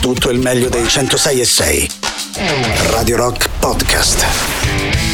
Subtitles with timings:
[0.00, 1.90] tutto il meglio dei 106 e 6.
[2.90, 4.24] Radio Rock Podcast.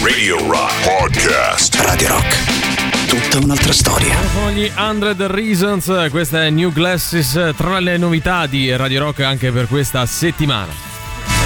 [0.03, 1.75] Radio Rock Podcast.
[1.81, 3.09] Radio Rock.
[3.09, 4.15] Tutta un'altra storia.
[4.33, 9.51] Sono gli 100 Reasons, questa è New Glasses, tra le novità di Radio Rock anche
[9.51, 10.73] per questa settimana.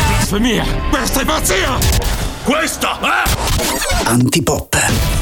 [0.07, 0.64] Blasfemia!
[0.91, 1.79] Questa è pazzia!
[2.45, 4.09] Questa è...
[4.09, 5.20] Antipop.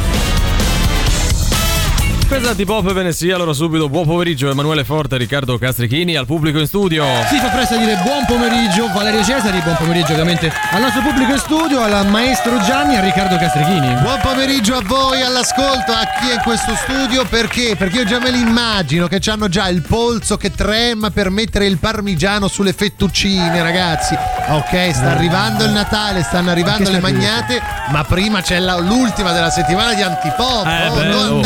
[2.29, 6.59] Pesanti pop ve ne sia, allora subito buon pomeriggio Emanuele Forte Riccardo Castrichini al pubblico
[6.59, 7.03] in studio.
[7.27, 11.33] Si fa presto a dire buon pomeriggio Valerio Cesari, buon pomeriggio ovviamente al nostro pubblico
[11.33, 13.95] in studio, al maestro Gianni e a Riccardo Castrichini.
[14.03, 17.77] Buon pomeriggio a voi all'ascolto, a chi è in questo studio, perché?
[17.77, 21.64] Perché io già me li immagino che hanno già il polso che trema per mettere
[21.64, 24.14] il parmigiano sulle fettuccine, ragazzi.
[24.49, 27.58] Ok, sta arrivando il Natale, stanno arrivando le magnate,
[27.91, 30.67] ma prima c'è la- l'ultima della settimana di Antipop.
[30.67, 31.41] Eh, oh, beh, non oh.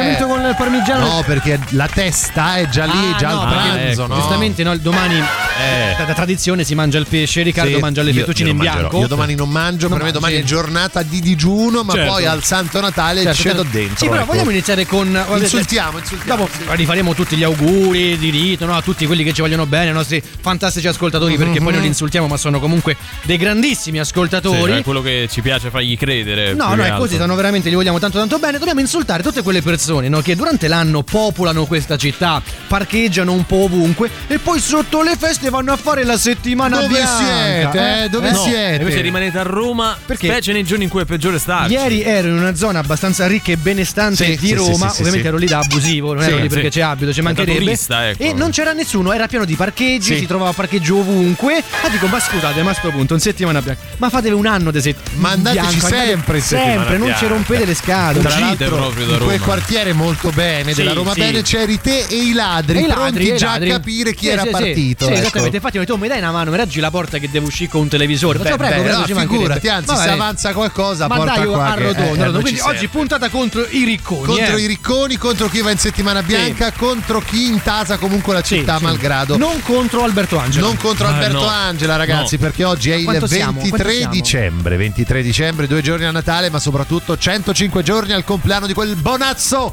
[0.00, 0.28] Collegamento eh.
[0.28, 1.06] con il parmigiano.
[1.06, 4.14] No, perché la testa è già lì, Ah, già no, al pranzo, no?
[4.14, 5.94] Giustamente no, il domani Eh.
[6.04, 8.78] da, tradizione si mangia il pesce, Riccardo Sì, mangia le fettuccine in mangerò.
[8.78, 8.98] bianco.
[9.00, 12.12] Io domani non mangio, Non per me domani è giornata di digiuno, ma Certo.
[12.12, 13.76] poi al Santo Natale Certo, cedo certo.
[13.78, 13.96] dentro.
[13.98, 14.26] Sì, però ecco.
[14.32, 15.24] vogliamo iniziare con.
[15.38, 16.48] Insultiamo, insultiamo.
[16.48, 19.88] Dopo rifaremo tutti gli auguri di rito no, a tutti quelli che ci vogliono bene,
[19.88, 24.02] ai nostri fantastici ascoltatori, perché poi non li insultiamo, ma sono comunque dei grandissimi Sì,
[24.02, 24.72] ascoltatori.
[24.78, 26.54] è quello che ci piace fargli credere.
[26.54, 28.58] No, no, è così, stanno veramente, li vogliamo tanto tanto bene.
[28.58, 33.64] Dobbiamo insultare tutte quelle persone no, che durante l'anno popolano questa città, parcheggiano un po'
[33.64, 37.70] ovunque e poi sotto le feste vanno a fare la settimana Dove bianca.
[37.72, 38.04] siete?
[38.04, 38.08] eh?
[38.08, 38.76] Dove No, siete?
[38.82, 40.28] Invece rimanete a Roma, Perché?
[40.28, 41.72] specie nei giorni in cui è peggiore starci.
[41.72, 45.00] Ieri ero in una zona abbastanza ricca e benestante Sì, di sì, Roma, sì, sì,
[45.02, 45.26] ovviamente sì.
[45.26, 46.48] ero lì da abusivo, non Sì, ero lì sì.
[46.54, 47.58] perché c'è abito, ci Da mancherebbe.
[47.58, 48.22] turista, ecco.
[48.22, 50.18] E non c'era nessuno, era pieno di parcheggi, Sì.
[50.18, 51.62] si trovava parcheggio ovunque.
[51.82, 53.80] Ah, dico, ma scusate, ma a sto punto, in settimana bianca.
[53.96, 57.28] Ma fatevi un anno di settimana Ma andateci sempre in settimana Sempre, non ci bianca.
[57.28, 58.28] rompete le scatole.
[58.28, 59.44] Tra l'altro, proprio da in quel Roma.
[59.80, 61.12] Quartiere molto bene della Roma.
[61.14, 63.70] Bene c'eri te e i ladri E i pronti ladri, e i già ladri.
[63.70, 65.04] a capire chi era partito.
[65.06, 65.20] Sì, ecco.
[65.20, 65.56] esattamente.
[65.56, 67.46] Infatti, mi ho detto, "Oh, mi dai una mano, mi raggi la porta che devo
[67.46, 68.38] uscire con un televisore.
[68.38, 70.02] Faccio, Beh, prego, beh, prego, no, figurati, anzi, Vabbè.
[70.02, 73.84] se avanza qualcosa, Ma porta dai, qua a rotondo, eh, Quindi oggi puntata contro i
[73.84, 74.24] ricconi.
[74.26, 74.60] contro eh.
[74.60, 79.36] i ricconi, contro chi va in settimana bianca, contro chi intasa comunque la città malgrado.
[79.36, 80.66] Non contro Alberto Angelo.
[80.66, 81.46] Non contro Alberto.
[81.46, 83.52] Angela, ragazzi, perché oggi è il Quanto siamo?
[83.60, 84.12] 23 Quanto siamo?
[84.12, 84.76] dicembre.
[84.76, 89.69] 23 dicembre, due giorni a Natale, ma soprattutto 105 giorni al compleanno di quel bonazzo.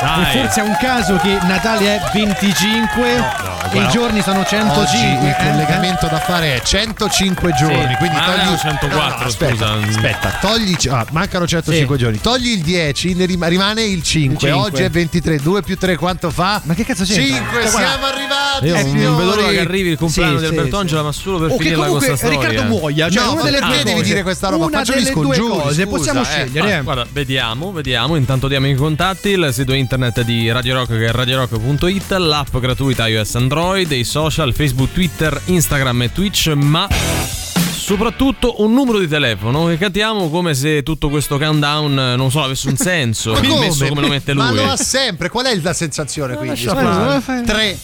[0.00, 0.22] Dai.
[0.22, 3.24] E forse è un caso che Natale è 25
[3.72, 4.82] e i giorni sono 105.
[4.82, 5.36] Oggi il eh?
[5.38, 11.06] collegamento da fare è 105 giorni, quindi Ma togli erano 104, aspetta, aspetta, togli ah,
[11.12, 12.02] mancano 105 Sì.
[12.02, 12.20] giorni.
[12.20, 14.48] Togli il 10, ne rim- rimane il 5.
[14.48, 14.70] Il cinque.
[14.70, 16.60] Oggi è 23, 2 più 3 quanto fa?
[16.64, 17.24] Ma che cazzo c'entra?
[17.24, 18.66] 5, Cioè, guarda, siamo arrivati.
[18.66, 19.16] Io non signori.
[19.16, 20.80] vedo l'ora che arrivi il compleanno Sì, di sì, Alberto sì.
[20.82, 22.48] Angela, ma solo per O che finirla comunque questa storia.
[22.48, 24.68] Riccardo muoia, cioè No, una delle due devi dire questa roba?
[24.68, 26.24] Faccioli delle scongiuri, possiamo eh.
[26.24, 26.82] scegliere.
[26.82, 28.16] Guarda, vediamo, vediamo.
[28.16, 33.08] Intanto diamo i contatti: il sito internet di Radio Rock che è radiorock.it, l'app gratuita
[33.08, 39.66] iOS Android, i social, Facebook, Twitter, Instagram e Twitch, ma soprattutto un numero di telefono
[39.66, 43.32] che cantiamo come se tutto questo countdown, non so, avesse un senso.
[43.32, 44.42] Ma messo come lo mette lui.
[44.42, 45.28] Ma lo ha sempre.
[45.28, 46.60] Qual è la sensazione quindi?
[46.60, 47.20] Scusa.
[47.20, 47.42] fare.
[47.44, 47.78] 3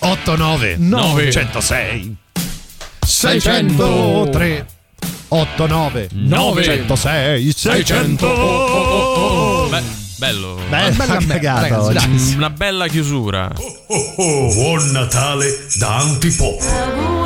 [0.00, 1.30] 8 9 Nove.
[1.30, 2.16] 106
[3.04, 4.66] 603
[5.28, 6.62] 8 9 Nove.
[6.62, 9.82] 106 600 Beh,
[10.18, 10.58] bello.
[10.68, 12.24] Bella, Bella cagata ragazzi, oggi.
[12.26, 12.34] dai.
[12.36, 13.50] Una bella chiusura.
[13.86, 17.17] Oh, oh, buon Natale da Antipop.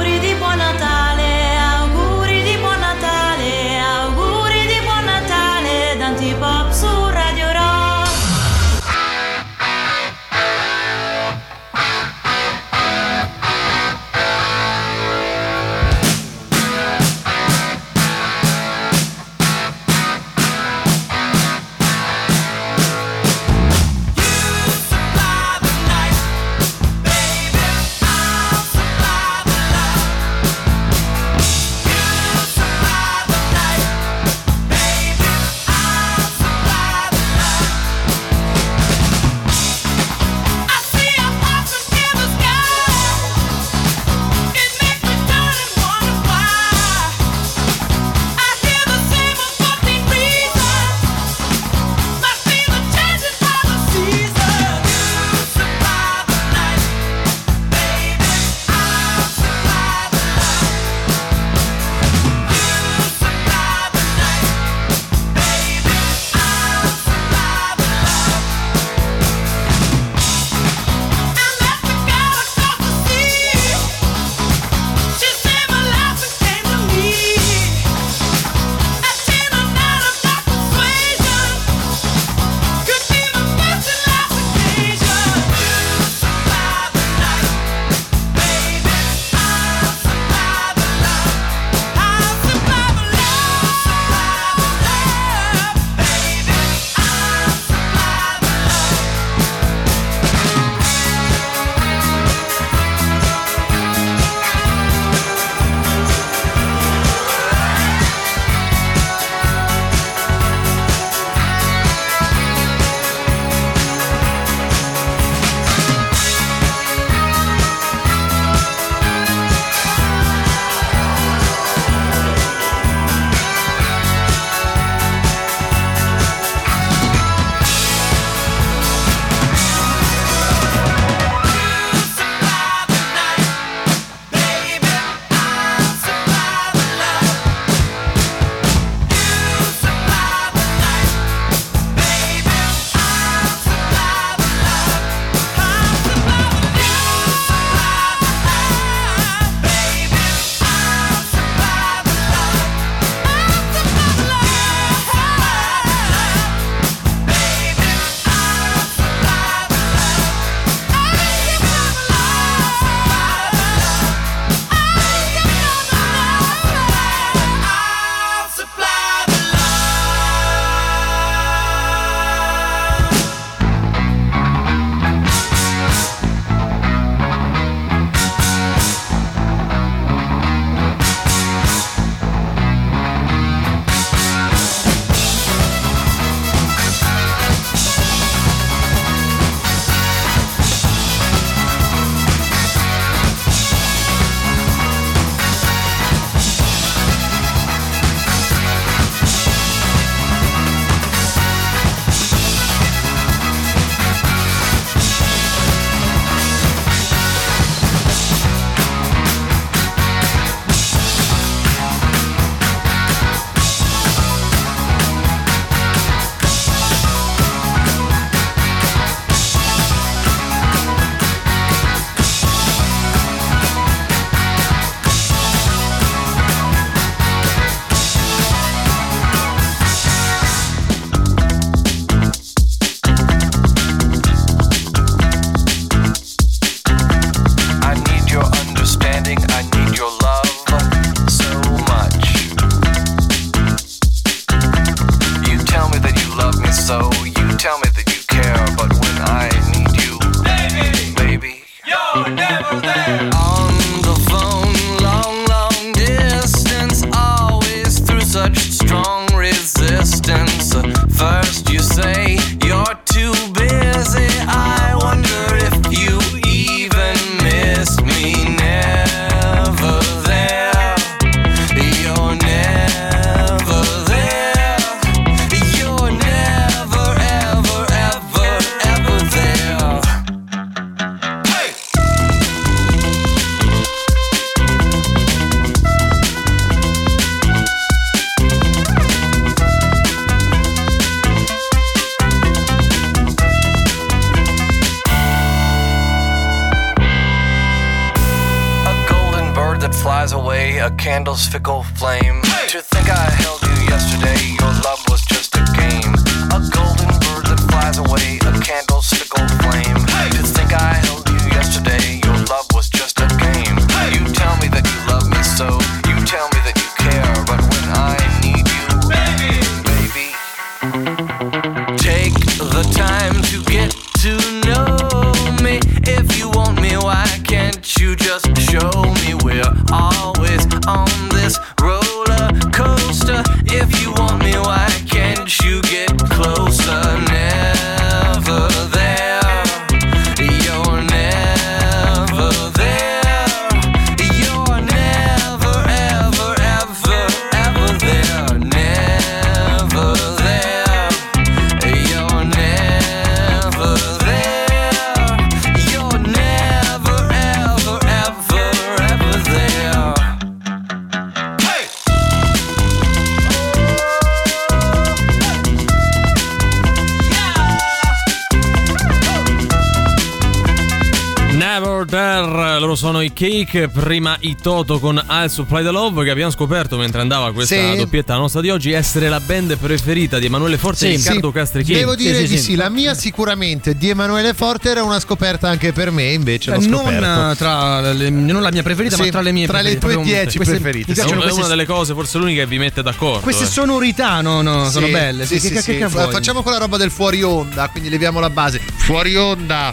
[373.42, 377.75] Cake, prima i Toto con I'll Supply the Love che abbiamo scoperto mentre andava questa
[377.75, 377.96] Sì.
[377.96, 381.52] doppietta nostra di oggi essere la band preferita di Emanuele Forte e Sì, Riccardo Sì,
[381.54, 381.99] Castrichini.
[381.99, 382.62] Devo dire sì, di sì.
[382.62, 386.80] sì, la mia sicuramente di Emanuele Forte era una scoperta anche per me, invece l'ho
[386.80, 387.12] Eh, non,
[387.50, 390.06] eh, tra le- non la mia preferita, Sì, ma tra le mie tra le preferite.
[390.06, 391.20] tue Proprio- 10 queste- preferite, Mi sì.
[391.22, 393.40] È una queste, delle cose forse l'unica che vi mette d'accordo.
[393.40, 393.66] queste eh.
[393.66, 395.46] sonorità, no, no, sono belle.
[395.46, 395.96] sì, Che- sì, che- sì.
[395.99, 396.30] che vuoi?
[396.30, 398.80] Facciamo quella roba del fuori onda, quindi leviamo la base.
[398.99, 399.92] Fuori onda.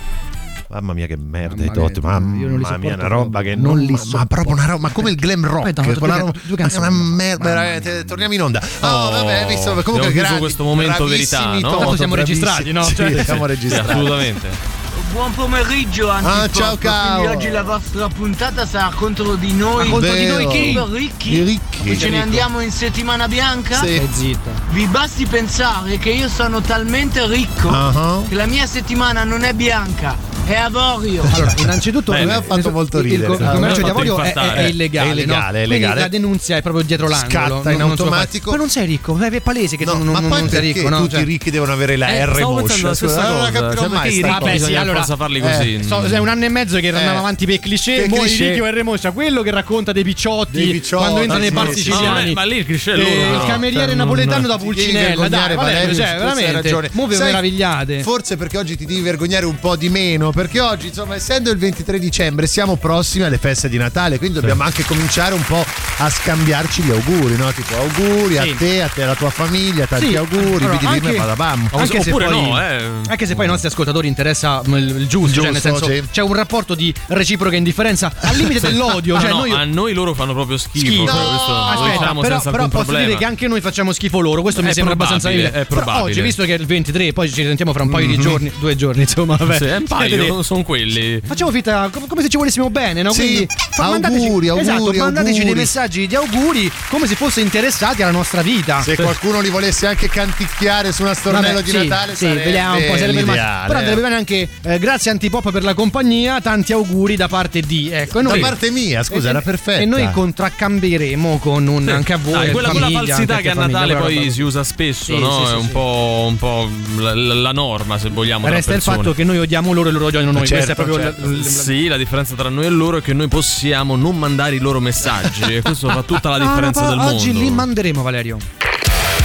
[0.71, 3.29] Mamma mia che merda i Mamma tot, mia, mamma io non li mia, una roba
[3.39, 3.41] proprio.
[3.41, 5.97] che Non non, li ma, ma proprio una roba, ma come il glam rock, Aspetta,
[5.97, 6.85] quella roba- ma è canzoni.
[6.87, 8.61] una merda, veramente, torniamo in onda.
[8.81, 11.59] Oh, Oh, vabbè, visto comunque grandi, questo momento verità, no?
[11.61, 12.83] Toto, Tanto siamo registrati, no?
[12.83, 13.89] Sì, Cioè, siamo registrati.
[13.89, 14.77] assolutamente.
[15.11, 16.37] Buon pomeriggio Antipop.
[16.37, 16.77] Ah, ciao.
[16.77, 19.85] Quindi oggi la vostra puntata sarà contro di noi.
[19.85, 20.43] Ma contro di Vero.
[20.43, 20.79] noi chi?
[20.97, 21.33] Ricchi.
[21.33, 21.97] I ricchi.
[21.97, 23.79] Ce ne andiamo in settimana bianca?
[23.79, 24.07] Sì.
[24.11, 24.51] Zitta.
[24.69, 28.21] Vi basti pensare che io sono talmente ricco Ah.
[28.29, 30.15] che la mia settimana non è bianca,
[30.53, 31.23] è avorio.
[31.31, 32.23] Allora, innanzitutto Bene.
[32.23, 33.33] il- Mi ha fatto molto il- il- ridere.
[33.35, 35.35] Il, Ah, mi commercio di avorio è, è illegale, È illegale, no?
[35.35, 35.99] è Quindi illegale.
[36.01, 37.29] la denunzia è proprio dietro l'angolo.
[37.57, 38.51] Scatta in non- automatico.
[38.51, 40.97] Ma non sei ricco, è palese che No, non, ma non, non sei ricco, no?
[40.97, 42.93] tutti Cioè- i ricchi devono avere la Eh, R moscia?
[42.93, 44.21] Scusa, non la capirò cioè, mai i.
[44.21, 46.13] Vabbè, sì, allora- forza farli eh, così.
[46.13, 47.17] È un anno e mezzo che andava Eh.
[47.17, 48.43] avanti per cliché, mo cliché.
[48.43, 52.33] il ricchi o il remoscia, quello che racconta dei picciotti, quando entra nei bar siciliani.
[52.33, 53.41] ma lì il cliché è Eh, loro.
[53.43, 56.89] il cameriere Cioè, napoletano da Pulcinella, dai, cioè, veramente, ragione.
[56.93, 58.01] mo vi meravigliate.
[58.03, 61.57] Forse perché oggi ti devi vergognare un po' di meno, perché oggi, insomma, essendo il
[61.57, 65.65] 23 dicembre, siamo prossimi alle feste di Natale, quindi dobbiamo anche cominciare un po'
[65.97, 67.51] a scambiarci gli auguri, no?
[67.51, 71.11] Tipo auguri a te, a te, alla tua famiglia, tanti Sì, auguri, allora, vidi anche-
[71.17, 71.67] bada bam.
[71.73, 72.83] Anche se poi- no, eh.
[73.09, 76.03] Anche se poi ai nostri ascoltatori interessa mm, il, il giusto, cioè nel Giusto, senso
[76.03, 76.09] sì.
[76.09, 79.15] c'è un rapporto di reciproca indifferenza al limite dell'odio.
[79.19, 80.85] Ah, Cioè no, noi, a noi loro fanno proprio schifo.
[80.85, 81.05] Schifo.
[81.07, 83.05] cioè, No, questo lo Aspetta, diciamo però, senza però alcun posso problema.
[83.07, 84.41] dire che anche noi facciamo schifo loro.
[84.41, 85.67] Questo mi È sembra probabile, abbastanza evidente.
[85.67, 86.11] è Però probabile.
[86.11, 88.75] oggi, visto che è il 23, poi ci risentiamo fra un paio di giorni, due
[88.77, 89.35] giorni, insomma.
[89.35, 89.57] Vabbè.
[89.57, 91.21] Sì, è un paio, Vedete, sono quelli.
[91.25, 93.11] Facciamo finta com- come se ci volessimo bene, no?
[93.11, 95.59] Sì, Quindi fa- mandateci- auguri, auguri, esatto, mandateci dei auguri.
[95.59, 98.81] messaggi di auguri come se fosse interessati alla nostra vita.
[98.81, 102.43] Se qualcuno li volesse anche canticchiare su una stornello Vabbè, di sì, Natale, sì, sarebbe
[102.43, 103.67] vediamo un po', sarebbe l'ideale.
[103.67, 107.89] Però andrebbe bene anche eh, grazie Antipop per la compagnia, tanti auguri da parte di
[107.91, 109.79] ecco, e Da noi parte mia, scusa, e- era perfetta.
[109.81, 113.49] E noi contraccambieremo con un anche a voi Dai, quella, quella famiglia, falsità anche che
[113.49, 114.31] a famiglia, Natale quella poi roba.
[114.31, 115.39] si usa spesso, Sì, no?
[115.39, 115.69] sì, sì, è un, sì.
[115.69, 118.47] po', un po' la, la- norma, se vogliamo.
[118.47, 120.47] Resta il fatto che noi odiamo loro e loro odiano noi.
[120.47, 121.25] Certo, Questa è proprio certo.
[121.29, 124.55] la- la- Sì, la differenza tra noi e loro è che noi possiamo non mandare
[124.55, 127.39] i loro messaggi e questo fa tutta la differenza Ah, del Oggi mondo.
[127.41, 128.37] li manderemo, Valerio.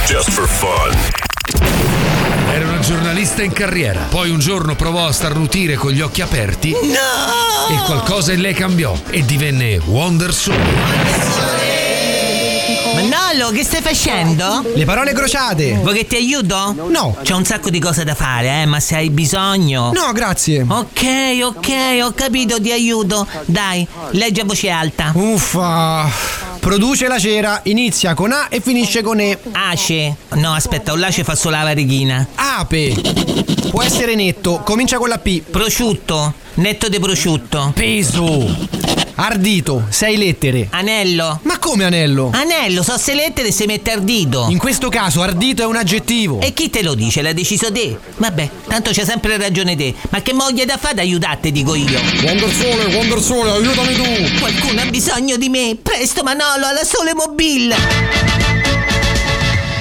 [0.07, 0.95] Just for fun.
[2.53, 4.01] Era una giornalista in carriera.
[4.09, 6.71] Poi un giorno provò a starnutire con gli occhi aperti.
[6.71, 11.54] E qualcosa in lei cambiò e divenne Wonder Sole.
[13.09, 14.63] Manolo, che stai facendo?
[14.73, 15.73] Le parole crociate.
[15.75, 16.73] Vuoi che ti aiuto?
[16.89, 17.15] No.
[17.23, 19.91] C'ho un sacco di cose da fare, eh, ma se hai bisogno.
[19.93, 20.65] No, grazie.
[20.67, 21.03] Ok,
[21.43, 21.69] ok,
[22.01, 23.27] ho capito, ti aiuto.
[23.45, 25.11] Dai, leggi a voce alta.
[25.13, 26.09] Uffa.
[26.59, 29.37] Produce la cera, inizia con A e finisce con E.
[29.51, 30.15] Ace.
[30.33, 32.25] No, aspetta, un lace fa solo la varichina.
[32.35, 32.95] Ape.
[33.69, 35.41] Può essere netto, comincia con la P.
[35.41, 36.33] Prosciutto.
[36.55, 37.73] Netto di prosciutto.
[37.75, 38.47] Peso.
[39.15, 40.67] Ardito, sei lettere.
[40.71, 41.39] Anello.
[41.43, 42.29] Ma come anello?
[42.33, 44.47] Anello, so se lettere si mette ardito.
[44.49, 46.39] In questo caso ardito è un aggettivo.
[46.39, 47.21] E chi te lo dice?
[47.21, 47.97] L'ha deciso te?
[48.15, 49.93] Vabbè, tanto c'è sempre ragione te.
[50.09, 51.99] Ma che moglie da fare aiutate, dico io.
[52.23, 54.39] Wonder Sole, Wonder Sole, aiutami tu.
[54.39, 55.77] Qualcuno ha bisogno di me.
[55.81, 57.75] Presto, Manolo, alla Sole Mobile.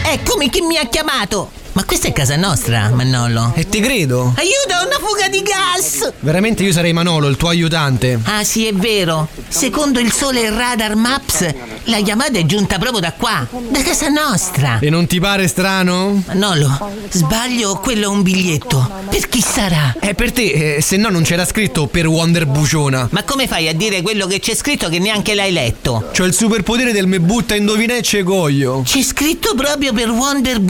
[0.06, 1.50] Eccomi chi mi ha chiamato.
[1.74, 3.52] Ma questa è casa nostra, Manolo.
[3.56, 4.32] E ti credo.
[4.36, 6.12] Aiuto, una fuga di gas!
[6.20, 8.20] Veramente io sarei Manolo, il tuo aiutante.
[8.22, 9.26] Ah sì, è vero.
[9.48, 11.52] Secondo il sole Radar Maps,
[11.84, 14.78] la chiamata è giunta proprio da qua, da casa nostra.
[14.78, 16.22] E non ti pare strano?
[16.26, 18.88] Manolo, sbaglio, quello è un biglietto.
[19.10, 19.96] Per chi sarà?
[19.98, 23.08] È per te, eh, se no non c'era scritto per Wonder Buciona.
[23.10, 26.08] Ma come fai a dire quello che c'è scritto che neanche l'hai letto?
[26.16, 28.82] C'ho il superpotere del me butta indovina e cegoglio.
[28.84, 30.60] C'è scritto proprio per Wonder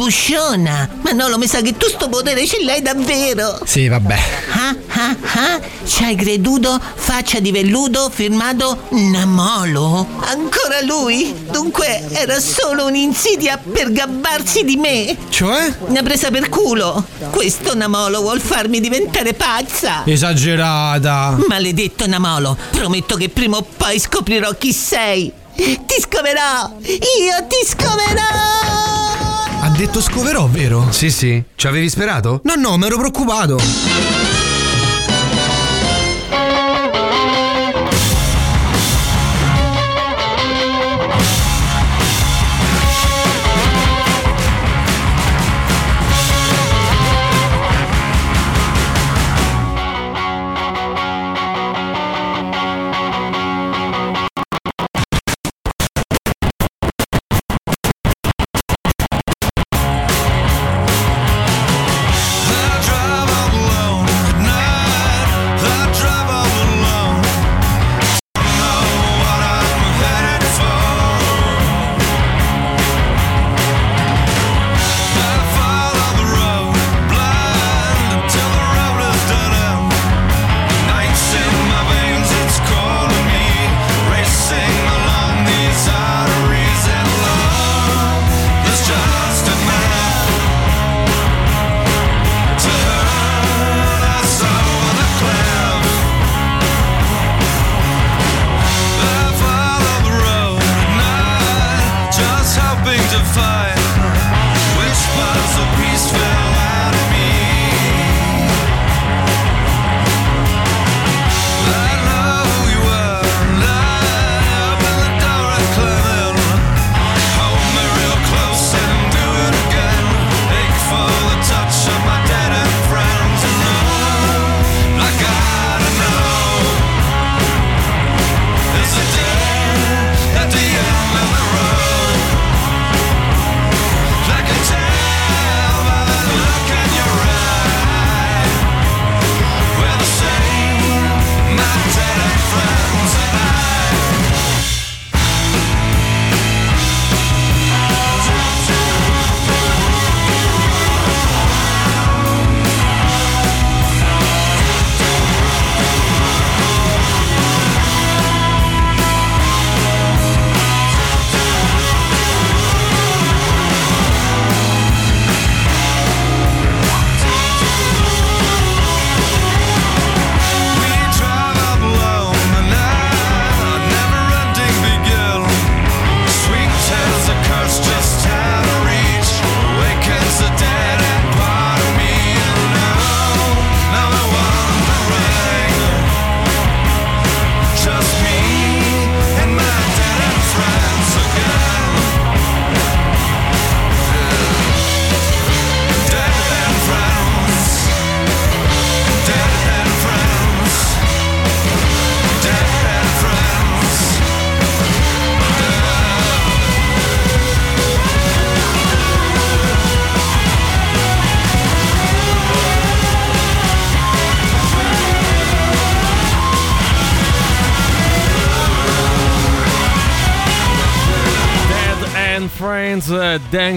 [0.95, 1.15] Busciona.
[1.15, 3.61] Manolo, mi sa che tu sto potere ce l'hai davvero.
[3.65, 4.19] Sì, vabbè.
[4.53, 6.81] Ah, ah, ah, ci hai creduto?
[6.95, 10.07] Faccia di velluto, firmato Namolo.
[10.21, 11.35] Ancora lui?
[11.51, 15.17] Dunque era solo un'insidia per gabbarsi di me.
[15.29, 15.75] Cioè?
[15.95, 17.05] Ha presa per culo.
[17.31, 20.03] Questo Namolo vuol farmi diventare pazza.
[20.05, 21.37] Esagerata.
[21.49, 25.33] Maledetto Namolo, prometto che prima o poi scoprirò chi sei.
[25.55, 26.73] Ti scoverò!
[26.83, 29.14] Io ti scoverò!
[29.65, 30.93] Ha detto scoverò, vero?
[30.93, 31.43] Sì, sì.
[31.55, 32.43] Ci avevi sperato?
[32.45, 34.14] No, no, mi ero preoccupato.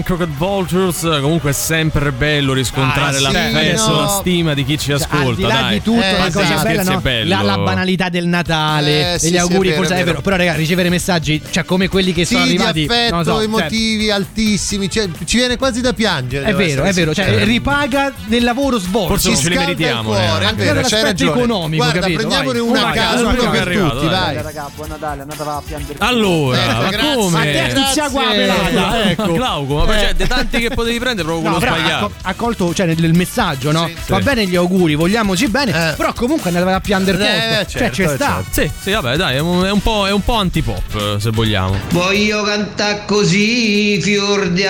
[0.02, 1.00] Crooked Vultures.
[1.20, 4.00] Comunque è sempre bello riscontrare Ah, sì, l'affetto, no.
[4.00, 5.26] la stima di chi ci Cioè, ascolta.
[5.28, 5.72] al di là dai.
[5.74, 6.62] di tutto, Eh, la cosa esatto.
[6.62, 7.00] bella, no?
[7.00, 7.28] bello.
[7.34, 10.10] La, la banalità del Natale, Eh, sì, sì, auguri, è vero, cosa è è vero.
[10.10, 10.22] vero.
[10.22, 13.30] Però, raga, ricevere messaggi, cioè come quelli che Sì, sono di arrivati, affetto, non lo
[13.30, 16.46] so, cioè, emotivi altissimi, cioè, ci viene quasi da piangere.
[16.46, 19.08] è vero, è vero, cioè ripaga del lavoro svolto.
[19.16, 21.30] Forse ci non ce li meritiamo, cuore, è Anche vero, l'aspetto ragione.
[21.30, 22.18] economico, Guarda, capito?
[22.18, 24.34] prendiamone una a Vai, caso, per tutti, dai.
[24.34, 24.42] vai.
[24.42, 25.98] Raga, buon Natale, andate a piangere.
[25.98, 27.14] Allora, ma grazie.
[27.14, 27.66] come?
[28.10, 29.32] Qua pelata, ecco.
[29.32, 29.86] Glauco, Eh.
[29.92, 32.10] Cioè, dei tanti che potevi prendere proprio No, quello sbagliato.
[32.22, 33.86] ha, colto cioè, nel, nel messaggio, no?
[33.86, 33.94] Sì.
[34.08, 34.22] Va Sì.
[34.22, 35.94] bene gli auguri, vogliamoci bene, Eh.
[35.96, 37.78] però comunque andava a piangere Eh, posto.
[37.78, 38.42] certo, cioè, ci sta.
[38.44, 38.50] certo.
[38.50, 41.30] Sì, sì, vabbè, dai, è un, è un po', è un po' antipop, eh, se
[41.30, 41.76] vogliamo.
[41.90, 44.64] Voglio cantare così, fior di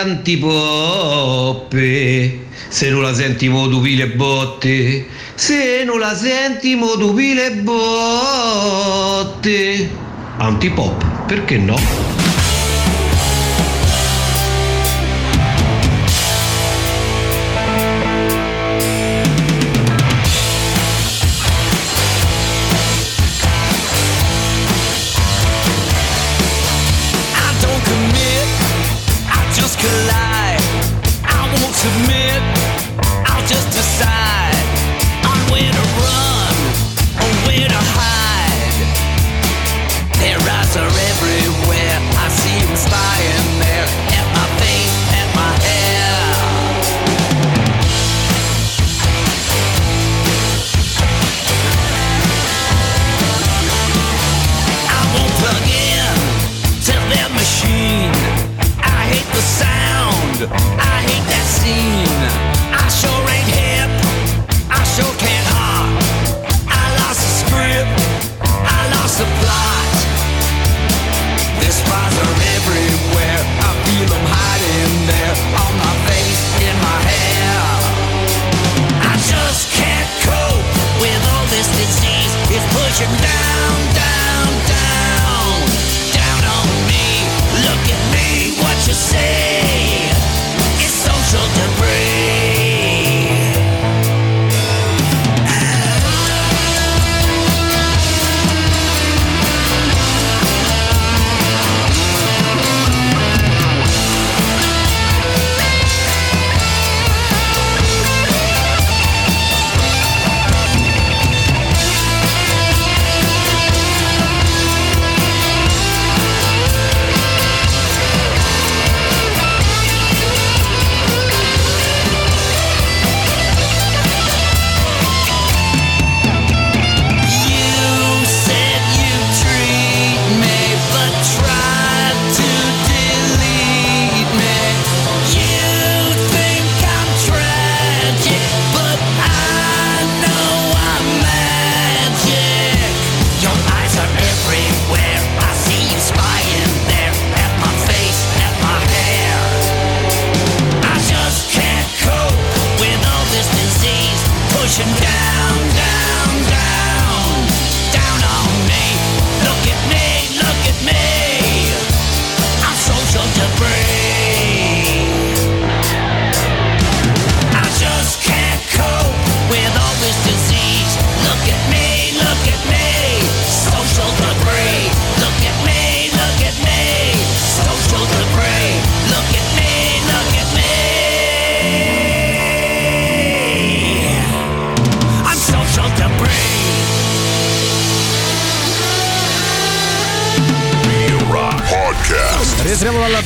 [1.39, 2.47] antipoppe.
[2.69, 5.07] Se non la senti mo tu pile botte.
[5.35, 7.53] Se non la senti mo tu pile
[8.73, 9.89] botte.
[10.39, 11.77] Antipop, perché no?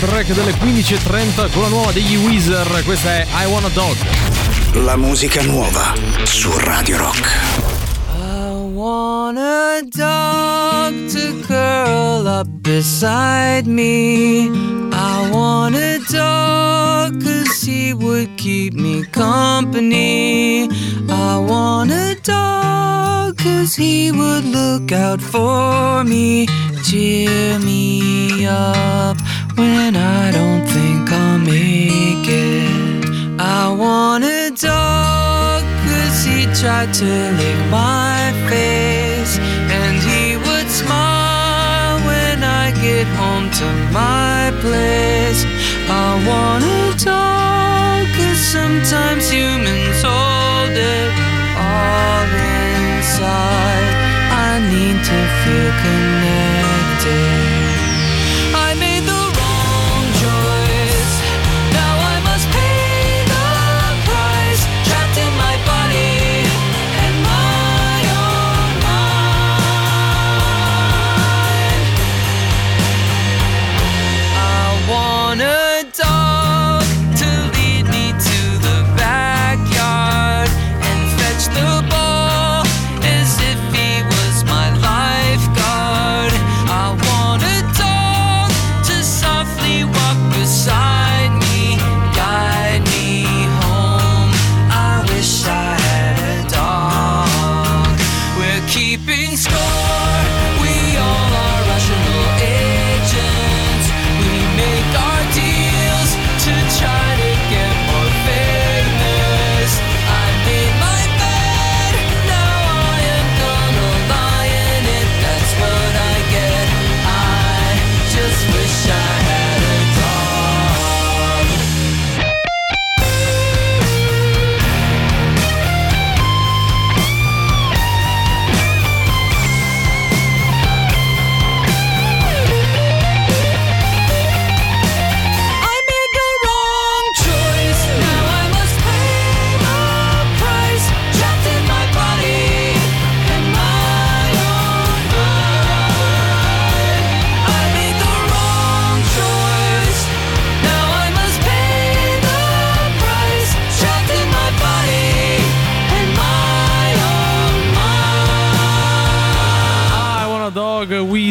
[0.07, 2.83] Break delle 15.30 con la nuova degli Weezer.
[2.85, 3.97] Questa è I Wanna Dog.
[4.85, 7.29] La musica nuova su Radio Rock.
[8.13, 14.51] I want a dog to curl up beside me.
[14.93, 20.69] I want a dog cause he would keep me company.
[21.09, 26.49] I want a dog cause he would look out for me,
[26.83, 29.22] cheer me up
[29.57, 33.05] when I don't think I'll make it.
[33.39, 37.11] I want a dog cause he tried to
[37.41, 39.39] lick my face
[39.79, 45.45] and he would smile when I get home to my place.
[45.89, 51.11] I want a dog cause sometimes humans hold it
[51.69, 52.25] all
[52.57, 53.89] inside.
[54.47, 57.42] I need to feel connected.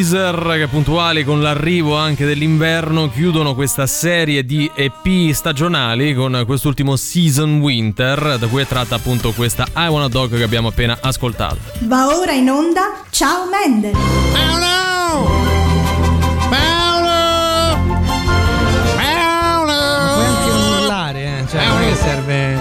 [0.02, 6.96] Weezer che puntuali con l'arrivo anche dell'inverno chiudono questa serie di EP stagionali con quest'ultimo
[6.96, 11.58] Season Winter da cui è tratta appunto questa I Wanna Dog che abbiamo appena ascoltato.
[11.82, 13.92] Va ora in onda Ciao Mendel.
[13.92, 14.02] Puoi
[20.26, 21.48] anche non urlare, eh.
[21.48, 22.56] Cioè, non è che serve.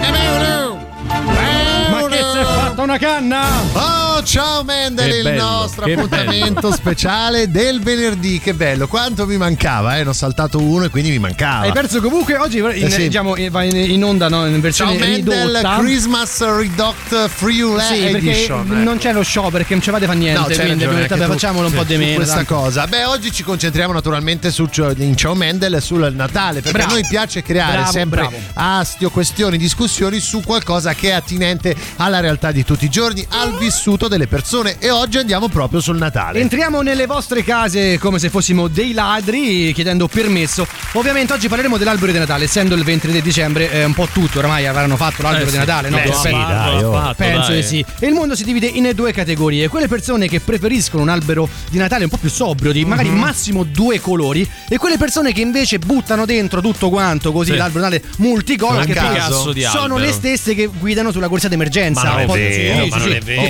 [1.89, 3.41] Ma che si è fatta una canna?
[3.73, 8.39] Oh, ciao Mendel, il bello, nostro appuntamento speciale del venerdì.
[8.39, 10.03] Che bello, quanto mi mancava, eh?
[10.03, 11.65] Ne ho saltato uno e quindi mi mancava.
[11.65, 13.01] Hai perso comunque oggi in, Eh sì.
[13.03, 15.77] diciamo, va in, in onda no, in Ciao versione Mendel, ridotta.
[15.79, 18.65] Christmas Reduct Free Sì, perché Edition.
[18.65, 18.73] ecco.
[18.73, 20.39] non c'è lo show perché non ci fate fa niente.
[20.39, 22.15] No, quindi ragione, vabbè, facciamolo un po' di meno.
[22.15, 22.55] questa tanto.
[22.55, 22.87] cosa.
[22.87, 26.91] Beh, oggi ci concentriamo naturalmente su in Ciao Mendel e sul Natale, perché Bravo.
[26.91, 28.37] a noi piace creare Bravo, sempre bravo.
[28.53, 33.57] astio, questioni, discussioni su qualcosa che è attinente alla realtà di tutti i giorni, al
[33.57, 34.75] vissuto delle persone.
[34.79, 36.39] E oggi andiamo proprio sul Natale.
[36.39, 40.67] Entriamo nelle vostre case come se fossimo dei ladri chiedendo permesso.
[40.93, 44.67] Ovviamente oggi parleremo dell'albero di Natale, essendo il 23 dicembre, eh, un po' tutto oramai
[44.67, 45.57] avranno fatto l'albero Eh di sì.
[45.57, 45.97] Natale, no?
[45.97, 47.13] Beh, Penso- sì, dai, oh.
[47.15, 47.61] Penso dai.
[47.61, 47.85] di sì.
[47.99, 51.77] E il mondo si divide in due categorie: quelle persone che preferiscono un albero di
[51.77, 53.17] Natale un po' più sobrio, di magari Mhm.
[53.19, 57.57] massimo due colori, e quelle persone che invece buttano dentro tutto quanto, così Sì.
[57.57, 59.97] l'albero di Natale multicolore, che sono albero.
[59.97, 62.03] le stesse che guidano sulla corsia d'emergenza.
[62.03, 63.49] Ma non è vero, sì, ma non è vero, Che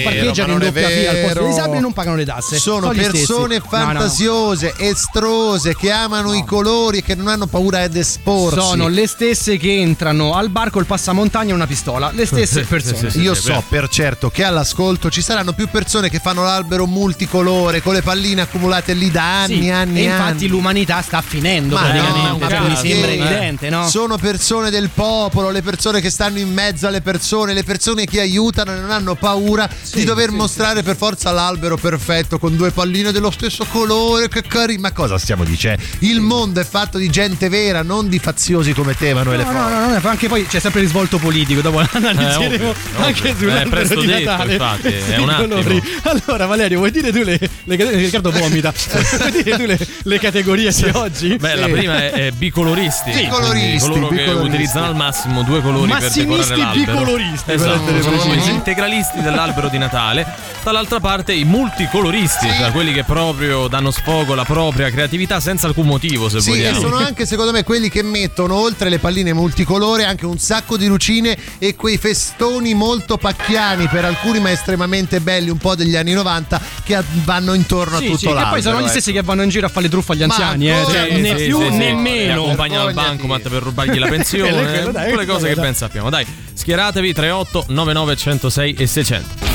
[0.58, 2.58] ma in doppia fila al posto dei e non pagano le tasse.
[2.58, 3.10] Sono stessi.
[3.12, 3.70] persone No, no.
[3.70, 8.60] fantasiose, estrose, che amano i colori e che non hanno paura ad esporsi.
[8.60, 12.12] Sono le stesse che entrano al bar col passamontagna e una pistola.
[12.14, 13.10] Le stesse persone.
[13.16, 17.94] Io so per certo che all'ascolto ci saranno più persone che fanno l'albero multicolore con
[17.94, 20.22] le palline accumulate lì da anni, Sì, anni, e anni.
[20.22, 22.44] infatti l'umanità sta finendo Ma praticamente.
[22.44, 23.88] no, cioè, mi sembra evidente, no?
[23.90, 28.20] Sono persone del popolo, le persone che stanno in mezzo alle persone, le persone che
[28.22, 33.12] aiutano e non hanno paura di dover mostrare per forza l'albero perfetto con due palline
[33.12, 34.28] dello stesso colore.
[34.28, 34.82] Che carino.
[34.82, 35.84] Ma cosa stiamo dicendo?
[36.00, 39.70] Il mondo è fatto di gente vera, non di faziosi come te, Emanuele No, no,
[39.70, 41.62] no, no, anche poi c'è sempre il risvolto politico.
[41.62, 43.36] Dopo analizzeremo ovvio, anche ovvio.
[43.36, 44.52] sull'albero Eh, presto di detto, Natale.
[44.54, 45.82] infatti, è un attimo.
[46.04, 48.04] Allora, Valerio, vuoi dire tu le, le categorie?
[48.06, 48.74] Riccardo vomita.
[49.18, 51.36] vuoi dire tu le, le categorie di oggi?
[51.38, 53.14] Beh, la prima è, è bicoloristi.
[53.14, 53.22] Sì.
[53.24, 54.48] Bicoloristi, coloro che bicoloristi.
[54.48, 57.00] utilizzano al massimo due colori per Massimisti decorare l'albero.
[57.00, 60.31] bicoloristi, per Esatto, sono gli integralisti dell'albero di Natale.
[60.64, 65.88] Dall'altra parte i multicoloristi, cioè quelli che proprio danno sfogo alla propria creatività senza alcun
[65.88, 66.80] motivo, se Sì, e vogliamo.
[66.80, 70.86] sono anche secondo me quelli che mettono oltre le palline multicolore anche un sacco di
[70.86, 76.14] lucine e quei festoni molto pacchiani per alcuni ma estremamente belli, un po' degli anni
[76.14, 78.52] 90 che vanno intorno Sì, a tutto sì, che l'albero.
[78.54, 78.90] poi sono gli ecco.
[78.92, 80.86] stessi che vanno in giro a fare le truffe agli Ma anziani, eh.
[80.86, 81.78] Cioè, sì, né sì, più sì, sì.
[81.78, 82.44] né Li meno.
[82.44, 84.92] accompagnano al bancomat per rubargli la pensione.
[84.92, 85.64] Quelle cose che dai.
[85.64, 86.12] ben sappiamo.
[86.12, 89.51] Dai, schieratevi 38 99 106 e 600.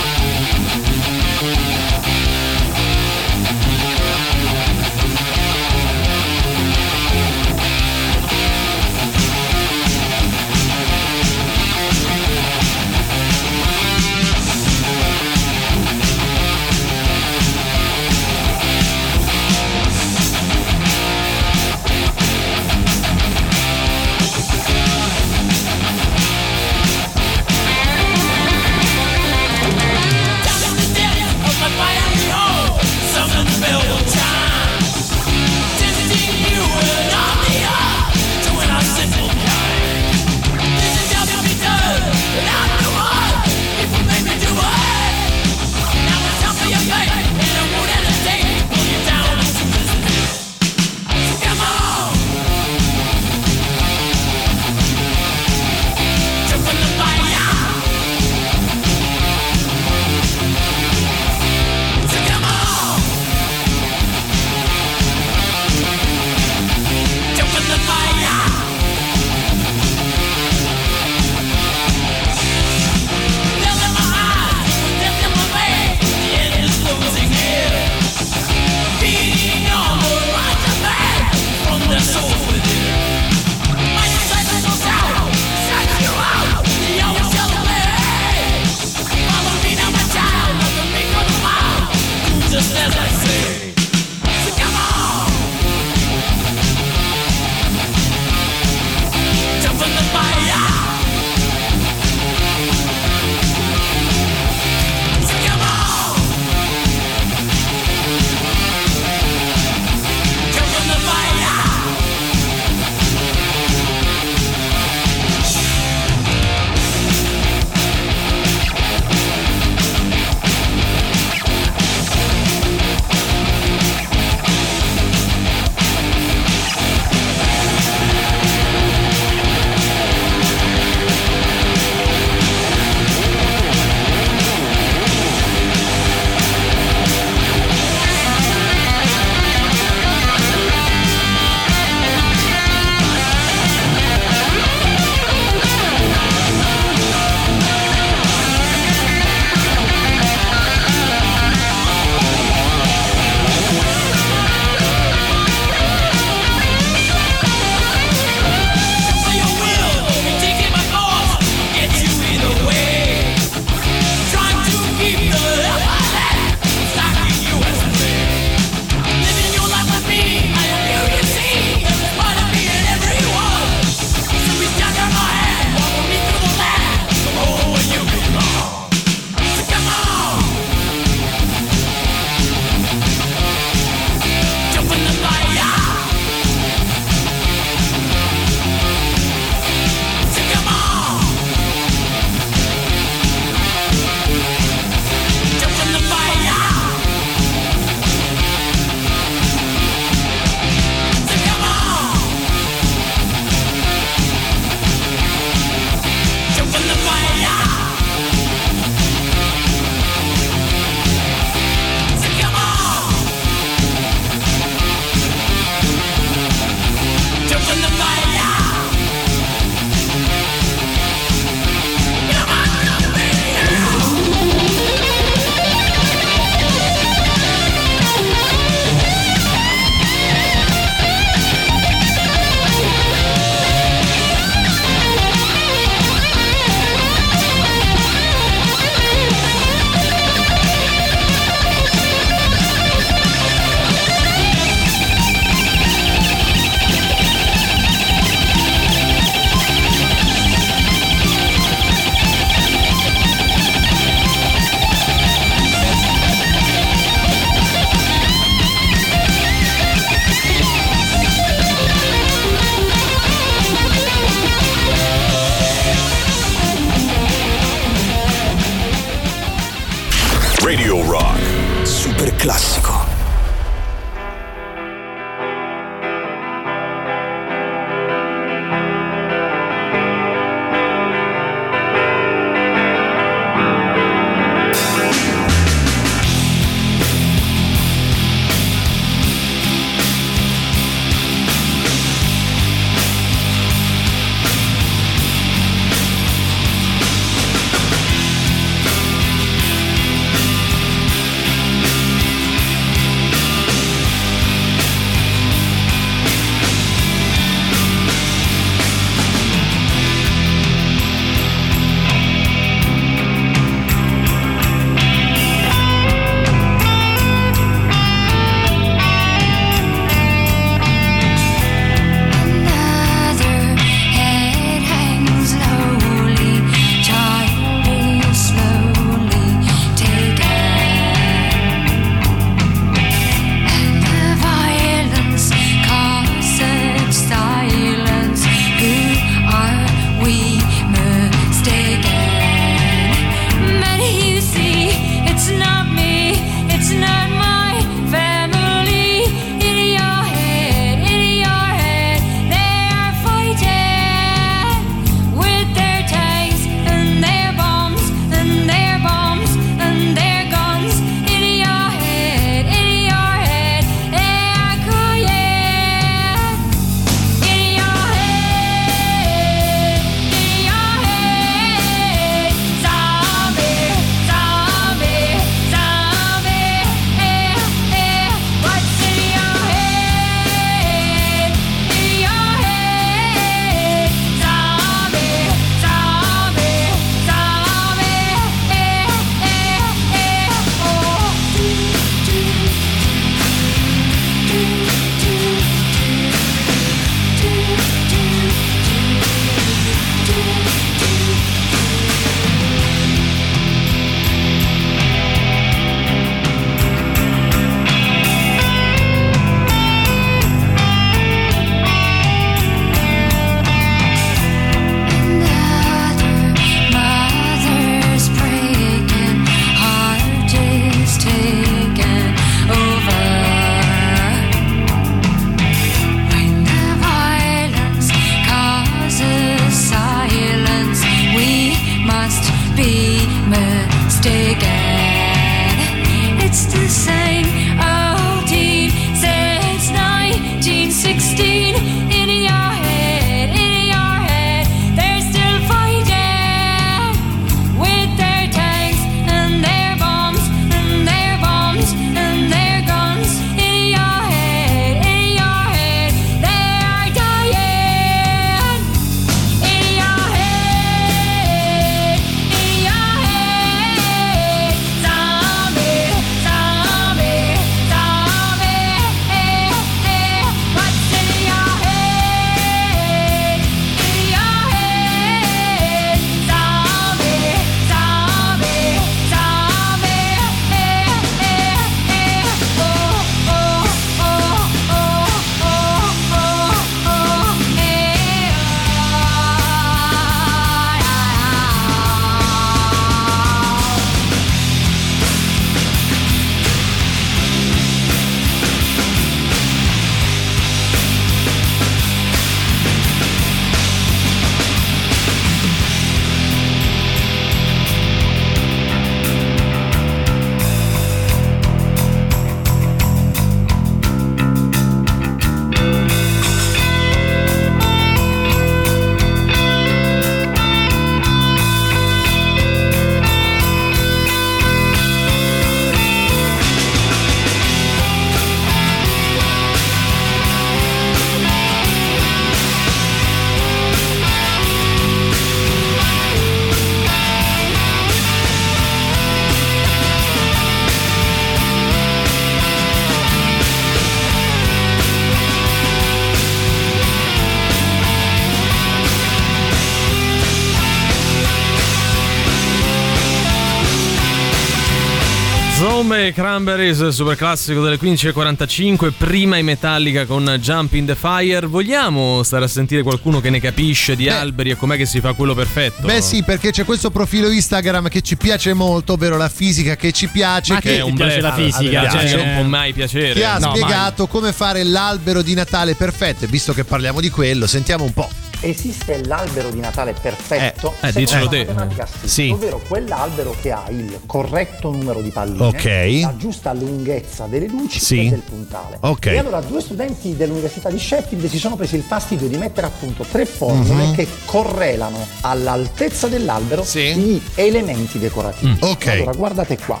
[556.32, 561.66] Cranberries, super classico delle 15.45, prima in Metallica con Jump in the Fire.
[561.66, 565.32] Vogliamo stare a sentire qualcuno che ne capisce di alberi e com'è che si fa
[565.32, 566.06] quello perfetto?
[566.06, 570.12] Beh sì, perché c'è questo profilo Instagram che ci piace molto, ovvero la fisica che
[570.12, 570.72] ci piace.
[570.74, 572.36] Ma che che un piace la fisica, Ah, cioè, piace.
[572.36, 573.34] non può mai piacere.
[573.34, 576.44] Che ha No, spiegato come fare l'albero di Natale perfetto.
[576.44, 578.28] E visto che parliamo di quello, sentiamo un po'.
[578.64, 580.94] Esiste l'albero di Natale perfetto?
[581.02, 581.66] Eh, eh, dicelo te.
[581.66, 582.48] matematica sì, Sì.
[582.50, 585.84] Ovvero quell'albero che ha il corretto numero di palline, Ok.
[586.22, 588.26] la giusta lunghezza delle luci Sì.
[588.26, 588.96] e del puntale.
[589.00, 589.26] Ok.
[589.26, 592.90] E allora due studenti dell'Università di Sheffield si sono presi il fastidio di mettere a
[592.90, 594.14] punto tre formule Mhm.
[594.14, 598.70] che correlano all'altezza dell'albero gli elementi decorativi.
[598.72, 598.76] Mm.
[598.90, 599.06] Ok.
[599.08, 600.00] Allora guardate qua.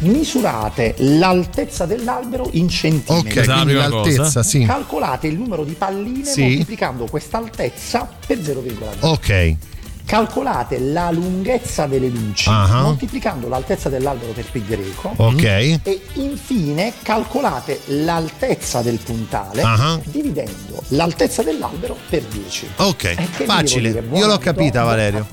[0.00, 3.40] Misurate l'altezza dell'albero in centimetri.
[3.40, 4.64] Ok, quindi l'altezza, sì.
[4.64, 6.42] Calcolate il numero di palline Sì.
[6.42, 8.96] moltiplicando questa altezza per 0,2.
[9.00, 9.56] Ok.
[10.04, 12.80] Calcolate la lunghezza delle luci Ah.
[12.80, 15.12] moltiplicando l'altezza dell'albero per pi greco.
[15.16, 15.42] Ok.
[15.82, 20.00] E infine calcolate l'altezza del puntale Ah.
[20.04, 22.68] dividendo l'altezza dell'albero per 10.
[22.76, 24.02] Ok, devo facile.
[24.14, 25.26] Io l'ho capita, Valerio.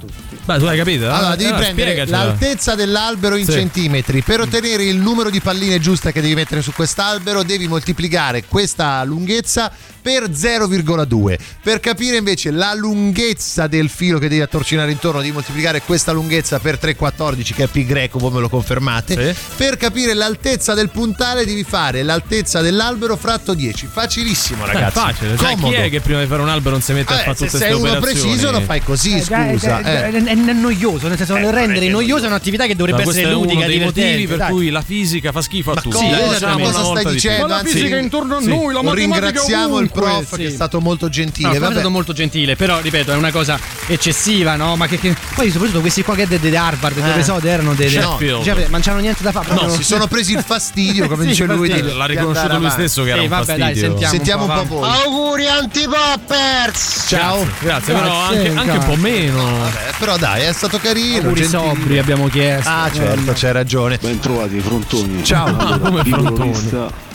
[0.46, 1.12] Beh, tu hai capito?
[1.12, 3.54] Allora, devi Allora, prendere l'altezza dell'albero in Sì.
[3.54, 4.22] centimetri.
[4.22, 9.04] Per ottenere il numero di palline giuste che devi mettere su quest'albero, devi moltiplicare questa
[9.04, 9.72] lunghezza
[10.06, 11.36] per 0,2.
[11.64, 16.60] Per capire invece la lunghezza del filo che devi attorcinare intorno, devi moltiplicare questa lunghezza
[16.60, 19.36] per 3,14, che è pi greco, voi me lo confermate.
[19.56, 23.88] Per capire l'altezza del puntale, devi fare l'altezza dell'albero fratto 10.
[23.92, 25.00] Facilissimo, Eh, ragazzi.
[25.00, 25.76] facile, cioè, chi Comodo.
[25.78, 27.58] è che prima di fare un albero non si mette a Vabbè, fare se tutte
[27.58, 28.30] sei queste uno operazioni?
[28.30, 29.80] preciso, lo fai così, Eh, scusa.
[29.82, 30.24] è, è- eh.
[30.24, 33.10] è- è noioso, nel senso, Eh, nel rendere è noiosa è un'attività che dovrebbe Ma
[33.10, 34.52] essere uno ludica, dei motivi per dai.
[34.52, 35.96] cui la fisica fa schifo a tutti.
[35.96, 37.48] Cosa, Dai, diciamo cosa stai di dicendo?
[37.48, 38.48] Ma la fisica è intorno a sì.
[38.50, 40.36] noi, la matematica Ringraziamo il prof sì.
[40.42, 41.58] che è stato molto gentile.
[41.58, 44.76] No, è stato molto gentile, però ripeto, è una cosa eccessiva, no?
[44.76, 47.24] Ma che, che- poi soprattutto questi qua che di Harvard, dove Eh.
[47.24, 49.48] so, erano dei no, cioè, ma non c'hanno niente da fare.
[49.50, 51.68] No, proprio- si sono presi il fastidio, come Sì, dice lui.
[51.70, 51.92] fastidio.
[51.92, 53.88] di- L'ha riconosciuto lui stesso che era Sì, un vabbè, dai, fastidio.
[53.90, 54.14] sentiamo.
[54.14, 54.74] Sentiamo un po' avanti.
[54.74, 54.90] voi.
[54.90, 57.06] Auguri antipoppers!
[57.08, 57.48] Ciao.
[57.60, 59.44] Grazie, però anche, anche un po' meno.
[59.60, 61.18] Vabbè, però dai, è stato carino.
[61.30, 62.70] Auguri sobri abbiamo chiesto.
[62.70, 63.98] Ah, certo, c'hai ragione.
[64.02, 65.24] Ben trovati, frontoni.
[65.24, 65.80] Ciao.
[65.80, 66.54] Come frontoni?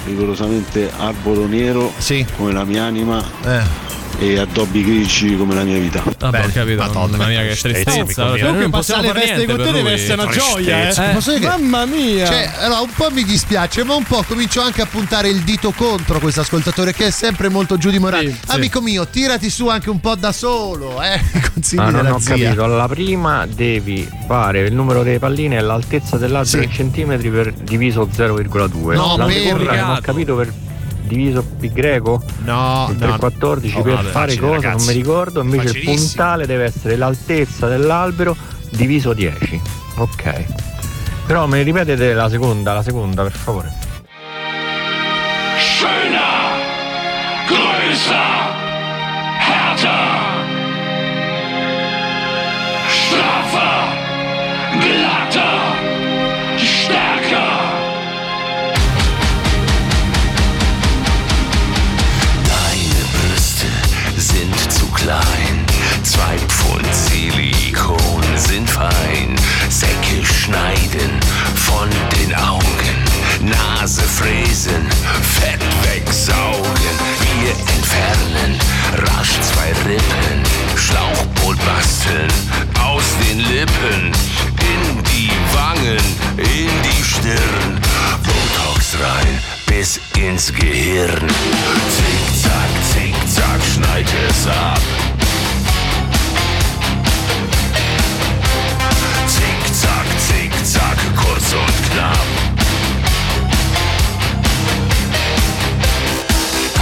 [0.06, 1.92] Rigorosamente arboro nero
[2.36, 3.22] come la mia anima
[4.20, 6.02] e addobbi grigi come la mia vita.
[6.18, 6.90] Vabbè, ho capito.
[6.92, 8.36] Mamma mia, che tristezza.
[8.36, 9.80] Cioè, noi non possiamo fare niente per lui.
[10.68, 12.26] Eh, posso dire che- Mamma mia!
[12.26, 15.72] Cioè, allora, un po' mi dispiace, ma un po' comincio anche a puntare il dito
[15.72, 18.28] contro questo ascoltatore che è sempre molto giù di morale.
[18.30, 18.54] Sì, sì.
[18.56, 21.18] Amico mio, tirati su anche un po' da solo, eh.
[21.54, 22.36] Consigli Ah, non della ho zia.
[22.36, 22.64] capito.
[22.64, 26.64] Alla prima devi fare il numero delle palline e l'altezza dell'albero Sì.
[26.68, 28.94] in centimetri per diviso 0,2.
[28.94, 30.52] No, la per- seconda non ho capito per
[31.10, 32.22] diviso pi greco.
[32.44, 33.18] No, il no.
[33.18, 34.86] 314 Oh, per vabbè, fare cosa non ragazzi.
[34.86, 35.40] mi ricordo.
[35.42, 38.36] Invece il puntale deve essere l'altezza dell'albero
[38.70, 39.60] diviso 10.
[39.96, 40.44] Ok.
[41.26, 43.72] Però mi ripetete la seconda, la seconda per favore.
[45.58, 46.56] Schöner,
[47.46, 48.54] größer,
[49.38, 50.29] härter,
[65.10, 65.64] klein,
[66.04, 69.34] zwei Pfund Silikon sind fein.
[69.68, 71.12] Säcke schneiden
[71.66, 72.98] von den Augen,
[73.40, 74.86] Nase fräsen,
[75.40, 76.94] Fett wegsaugen.
[77.40, 78.58] Wir entfernen
[78.98, 80.42] rasch zwei Rippen,
[80.76, 82.30] Schlauchboot basteln
[82.84, 84.12] aus den Lippen,
[84.72, 86.04] in die Wangen,
[86.36, 87.80] in die Stirn,
[88.22, 91.26] Botox rein bis ins Gehirn.
[91.96, 94.99] Zickzack, zickzack, schneid es ab.
[101.16, 102.26] Kurz und knapp.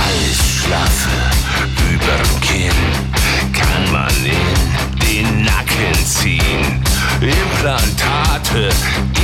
[0.05, 1.19] Alles schlaffe
[1.93, 2.81] überm Kinn
[3.53, 6.83] kann man in den Nacken ziehen.
[7.21, 8.69] Implantate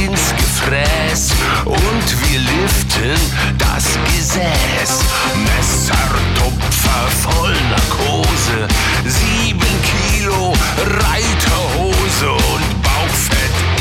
[0.03, 1.31] ins Gefräß
[1.65, 3.21] und wir liften
[3.59, 5.01] das Gesäß.
[5.45, 8.69] Messertupfer voll Narkose,
[9.05, 13.74] sieben Kilo Reiterhose und Bauchfett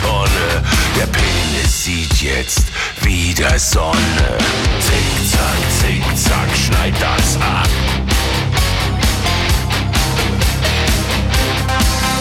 [0.00, 0.62] Biotonne.
[0.96, 2.64] Der Penis sieht jetzt
[3.02, 4.38] wieder Sonne.
[4.80, 7.68] Zickzack, zickzack, schneid das ab.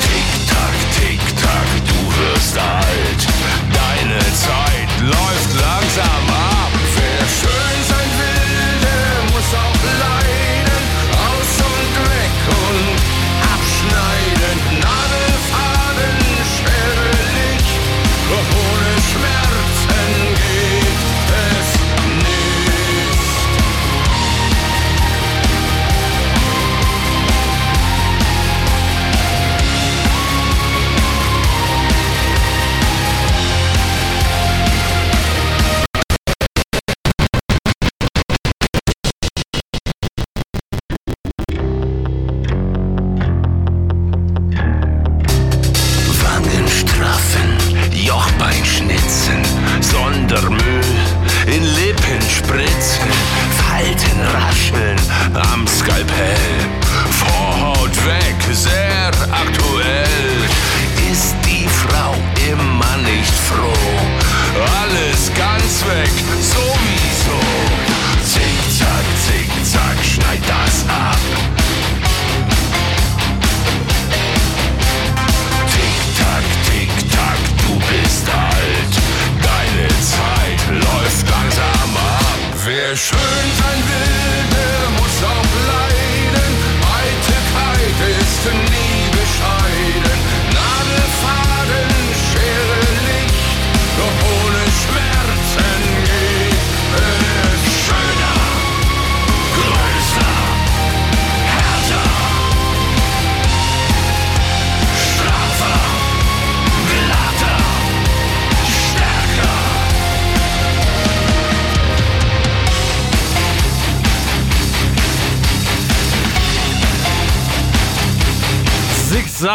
[0.01, 3.28] Tick-Tack, Tick-Tack, du wirst alt.
[3.73, 6.26] Deine Zeit läuft langsam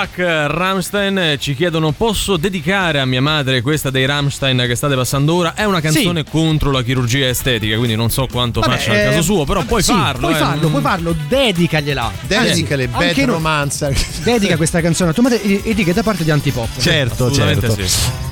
[0.03, 4.97] Zag Ramstein eh, ci chiedono posso dedicare a mia madre questa dei Ramstein che state
[4.97, 8.91] passando ora è una canzone contro la chirurgia estetica quindi non so quanto Vabbè, faccia
[8.91, 12.13] al eh, caso suo però vabbè, puoi sì, farlo puoi eh, farlo, puoi farlo, dedicagliela.
[12.23, 13.93] Dedicale, Anzi, bad anche no- romanza.
[14.25, 16.81] Dedica questa canzone a tua madre e e dica da parte di Antipop.
[16.81, 17.77] Certo, certo.
[17.87, 18.32] sì.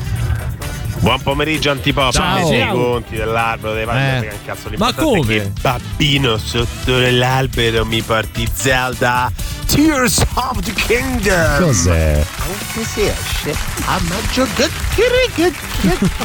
[1.00, 2.38] Buon pomeriggio antipop, Ciao.
[2.40, 2.74] Metti i Ciao.
[2.74, 4.20] conti dell'albero dei Eh.
[4.28, 5.26] che cazzo Ma come?
[5.26, 9.32] che bambino sotto l'albero mi porti Zelda
[9.66, 12.22] Tears of the Kingdom Cos'è?
[12.38, 14.46] Anche se esce a maggio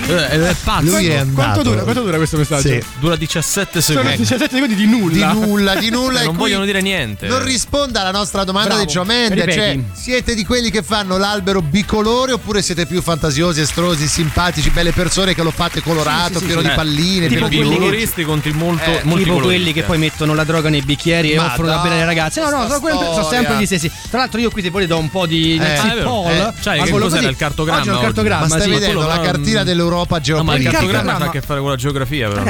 [0.08, 1.26] Eh, è pazzo Lui è.
[1.32, 2.68] Quanto dura, quanto dura questo messaggio?
[2.68, 2.84] Sì.
[3.00, 5.32] dura 17 Sono secondi 17 secondi di nulla.
[5.32, 6.24] Di nulla, di nulla.
[6.24, 8.86] non vogliono dire niente Non risponda alla nostra domanda Bravo.
[8.86, 9.36] di Joe Mende.
[9.46, 9.54] Ripeti.
[9.54, 14.92] Cioè, siete di quelli che fanno l'albero bicolore oppure siete più fantasiosi, estrosi, simpatici, belle
[14.92, 18.50] persone che lo fate colorato, Sì, pieno di Eh, palline, tipo pieno di coloristi contro
[18.50, 21.78] il molto Eh, tipo quelli che poi mettono la droga nei bicchieri e offrono da
[21.80, 22.42] bere alle ragazze.
[22.42, 23.92] No, no, sono, quelli- sono sempre gli stessi.
[24.10, 25.64] Tra l'altro, io qui se volete do un po' di Eh.
[25.76, 26.10] Ah, è vero.
[26.10, 26.32] Paul.
[26.32, 28.48] Eh, che cos'era il cartogramma Oggi il cartogramma.
[28.48, 30.72] Ma stai vedendo la cartina dell'Europa No, ma il geopolitica?
[30.72, 32.44] cartogramma ha a che fare con la geografia però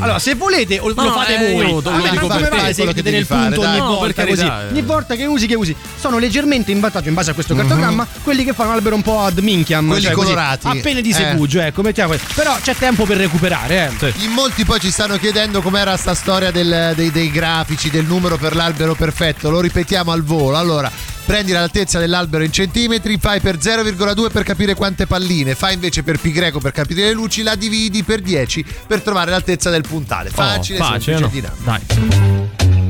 [0.00, 1.70] allora, se volete, lo fate eh, voi.
[1.70, 4.44] lo- dico per come te, vai se devi nel punto ogni volta così?
[4.44, 4.68] eh.
[4.70, 5.74] Ogni volta che usi, che usi.
[5.98, 9.20] Sono leggermente in vantaggio in base a questo cartogramma quelli che fanno l'albero un po'
[9.20, 9.86] ad minchiam.
[9.86, 10.66] Quelli cioè colorati.
[10.68, 11.14] appena di Eh.
[11.14, 12.28] segugio, ecco, mettiamo questo.
[12.34, 14.12] Però c'è tempo per recuperare, eh.
[14.22, 18.36] In molti poi ci stanno chiedendo com'era sta storia del- dei, dei grafici, del numero
[18.36, 19.50] per l'albero perfetto.
[19.50, 20.56] Lo ripetiamo al volo.
[20.56, 20.90] Allora,
[21.24, 26.18] prendi l'altezza dell'albero in centimetri, fai per 0,2 per capire quante palline, fai invece per
[26.18, 30.30] pi greco per capire le luci, la dividi per 10 per trovare l'altezza del puntale.
[30.30, 31.28] Facile, Oh, facile, semplice, no?
[31.28, 31.64] dinamico.
[31.64, 32.86] Dai.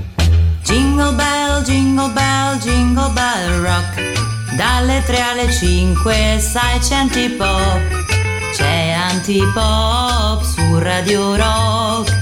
[0.65, 4.17] Jingle bell, jingle bell, jingle bell rock.
[4.55, 8.18] Dalle 3 alle 5 sai c'è antipop.
[8.59, 12.13] C'è antipop su Radio Rock.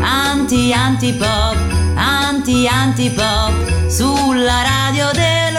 [0.00, 1.54] Anti antipop,
[1.94, 5.55] anti antipop sulla radio del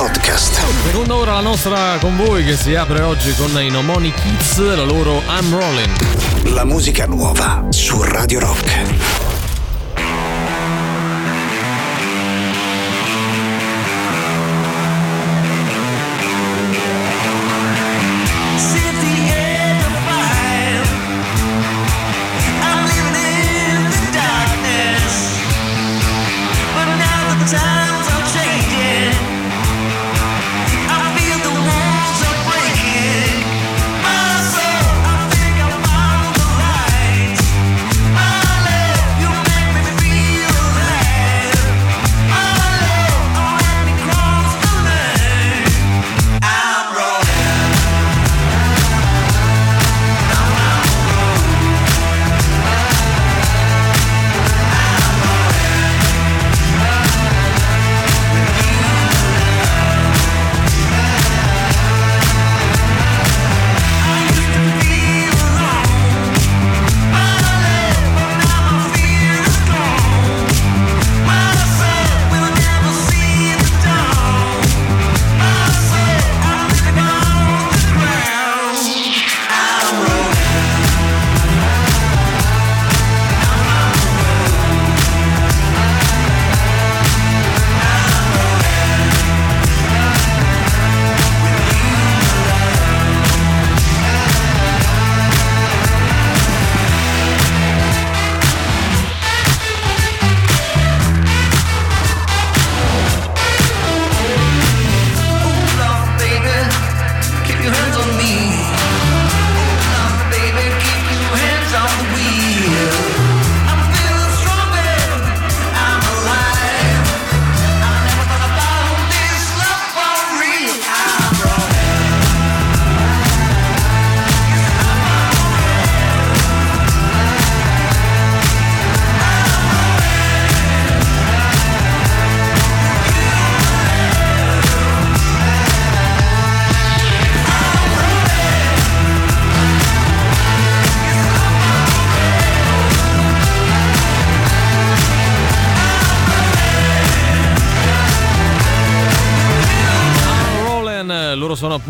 [0.00, 0.58] Podcast.
[0.86, 4.84] Seconda ora la nostra con voi che si apre oggi con i Nomoni Kids, la
[4.84, 6.54] loro I'm Rolling.
[6.54, 9.29] La musica nuova su Radio Rock.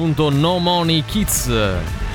[0.01, 1.53] Appunto No Money Kids.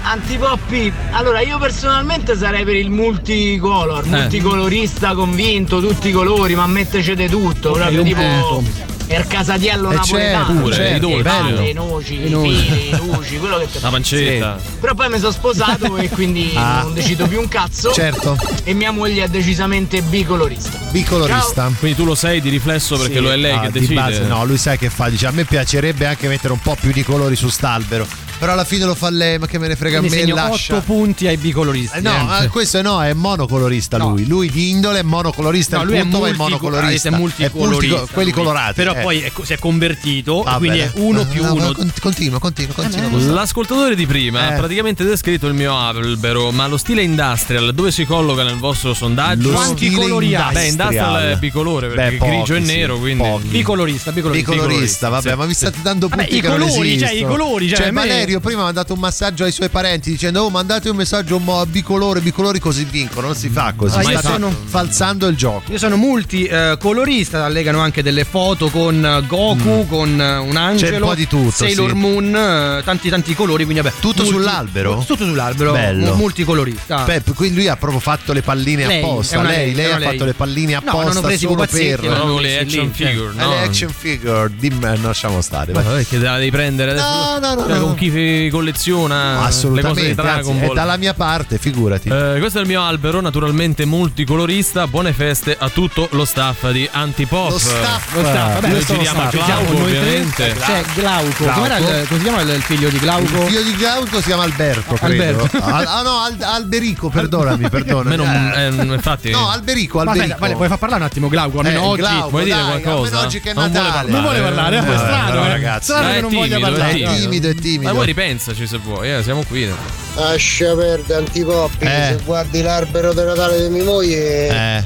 [0.02, 4.10] Antipoppi, allora io personalmente sarei per il multicolor, Eh.
[4.10, 8.64] multicolorista convinto, tutti i colori, ma metteci di tutto, proprio tipo
[9.08, 9.22] punto.
[9.22, 11.54] il casatiello Eh, napoletano, certo, pure, cioè, i dolci.
[11.54, 14.58] le i noci, I fili, i luci, quello che te La pancetta.
[14.80, 16.82] Però poi mi sono sposato e quindi Ah.
[16.84, 17.92] non decido più un cazzo.
[17.92, 18.38] Certo.
[18.64, 20.78] E mia moglie è decisamente bicolorista.
[20.90, 21.72] Bicolorista.
[21.78, 23.20] Quindi tu lo sei di riflesso perché Sì.
[23.22, 23.94] lo è lei Ah, che di decide.
[23.96, 26.92] base no, lui sai che fa, dice a me piacerebbe anche mettere un po' più
[26.92, 28.06] di colori su st'albero,
[28.38, 30.36] però alla fine lo fa lei, ma che me ne frega a Quindi me, segno
[30.36, 30.76] lascia.
[30.76, 31.98] 8 punti ai bicoloristi.
[31.98, 32.48] Eh, no, eh.
[32.48, 34.26] questo no, è monocolorista lui.
[34.28, 37.10] Lui di indole è monocolorista, No, lui è punto ma è multico- monocolorista.
[37.10, 38.38] è multicolorista, multico- quelli lui.
[38.44, 38.74] colorati.
[38.74, 39.02] Però eh.
[39.02, 40.92] poi è si è convertito, Va quindi bene.
[40.94, 41.72] è 1 Ah, più no, 1.
[41.74, 43.34] con- Continua, continua, continua.
[43.34, 44.54] L'ascoltatore di prima Eh.
[44.54, 48.94] ha praticamente descritto il mio albero, ma lo stile industrial dove si colloca nel vostro
[48.94, 49.50] sondaggio?
[49.50, 50.50] Lo Quanti stile colori ha?
[50.52, 53.24] Beh, industrial è bicolore perché Beh, pochi, grigio e sì, nero, quindi.
[53.48, 54.52] Bicolorista, bicolorista.
[54.52, 57.92] Bicolorista, vabbè, sì, ma mi state dando punti i colori, cioè, i colori, cioè, a
[57.92, 61.38] me- Valerio prima ha mandato un massaggio ai suoi parenti dicendo "Oh, mandate un messaggio
[61.38, 63.28] mo- a bicolore, bicolori così vincono".
[63.28, 64.00] Non si fa così.
[64.00, 65.72] Ah, sono- falsando il gioco.
[65.72, 70.92] Io sono multicolorista, allegano anche delle foto con eh, Goku, con eh, un angelo, Mm.
[70.96, 71.96] C'è un po' di tutto, Sailor sì.
[71.96, 73.96] Moon, eh, tanti tanti colori, quindi vabbè.
[74.00, 75.04] Tutto sull'albero?
[75.06, 76.06] Tutto sull'albero, Bello.
[76.14, 77.04] mu- multicolorista.
[77.04, 79.42] Beh, quindi lui ha proprio fatto le palline Lei, apposta.
[79.44, 80.26] Lei, lei, lei ha una fatto lei.
[80.28, 83.50] le palline No, apposta non ho preso solo per messi le action figure, Eh, no?
[83.52, 85.74] le action figure, dimmi, eh, no, lasciamo stare.
[85.74, 87.06] Ma vabbè, che te la devi prendere adesso?
[87.08, 87.84] No, no, no, Cioè, no.
[87.86, 88.10] con chi
[88.52, 90.76] colleziona le cose Assolutamente, di anzi, Dragon è Ball.
[90.76, 92.10] dalla mia parte, figurati.
[92.10, 94.88] Eh, questo è il mio albero, naturalmente multicolorista.
[94.88, 97.52] Buone feste a tutto lo staff di Antipop.
[97.52, 98.14] Lo staff.
[98.16, 100.56] Lo staff, vabbè, Noi a staff, Glauco, ovviamente.
[100.60, 101.44] C'è Glauco.
[101.44, 101.54] Glauco.
[101.54, 103.22] Com'era il, come si chiama il, figlio di Glauco?
[103.42, 105.24] Il figlio di Glauco si chiama Alberto, credo.
[105.42, 105.58] Alberto.
[105.64, 108.14] Al- ah no, Al- Alberico, perdonami, perdonami.
[108.16, 110.24] Almeno, Eh, eh, infatti, No, Alberico, Ma Alberico.
[110.26, 112.02] aspetta, vale, puoi far parlare un attimo Glauco, almeno Eh, oggi.
[112.02, 113.06] Glauco, vuoi dire dai, qualcosa?
[113.08, 114.12] almeno oggi che è Non vuole Natale.
[114.12, 115.48] Non vuole parlare, è Eh, strano, però, eh.
[115.50, 115.84] ragazzi.
[115.92, 116.92] Strano che è non voglia parlare.
[116.92, 117.90] è È timido, è timido.
[118.06, 119.68] Poi ripensaci se vuoi, eh, siamo qui.
[120.14, 122.16] Lascia perdere antipoppi, Eh.
[122.16, 124.84] se guardi l'albero di Natale di mia moglie Eh.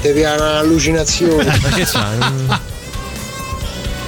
[0.00, 1.44] ti piana un'allucinazione.
[1.46, 2.60] Ma che c'ha?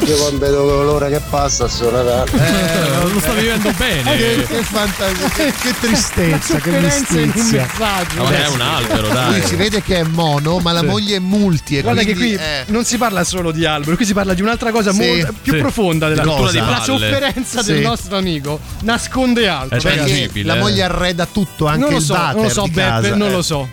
[0.07, 2.31] Io quando vedo l'ora che passa sto Natale.
[2.33, 4.15] Eh, lo sta vivendo bene.
[4.15, 7.63] Eh, Che, che fantasia, che, che tristezza, che mestizia.
[7.67, 8.23] messaggio.
[8.23, 9.33] Ma è un albero, dai.
[9.33, 10.87] Lui si vede che è mono, ma la Sì.
[10.87, 11.79] moglie è multi.
[11.79, 14.33] E Guarda che quindi, qui eh, non si parla solo di albero, qui si parla
[14.33, 15.59] di un'altra cosa Sì, molto più sì.
[15.59, 16.59] profonda della Di cosa?
[16.61, 16.85] La Palle.
[16.85, 17.73] sofferenza Sì.
[17.73, 19.77] del nostro amico nasconde altro.
[19.77, 20.61] È perché tangibile, la eh.
[20.61, 23.15] moglie arreda tutto, anche non lo il so, water non lo so, di Beppe, casa.
[23.17, 23.33] non eh.
[23.33, 23.69] lo so.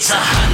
[0.00, 0.47] It's a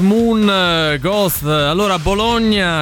[0.00, 1.44] Moon eh, Ghost.
[1.44, 1.98] Allora a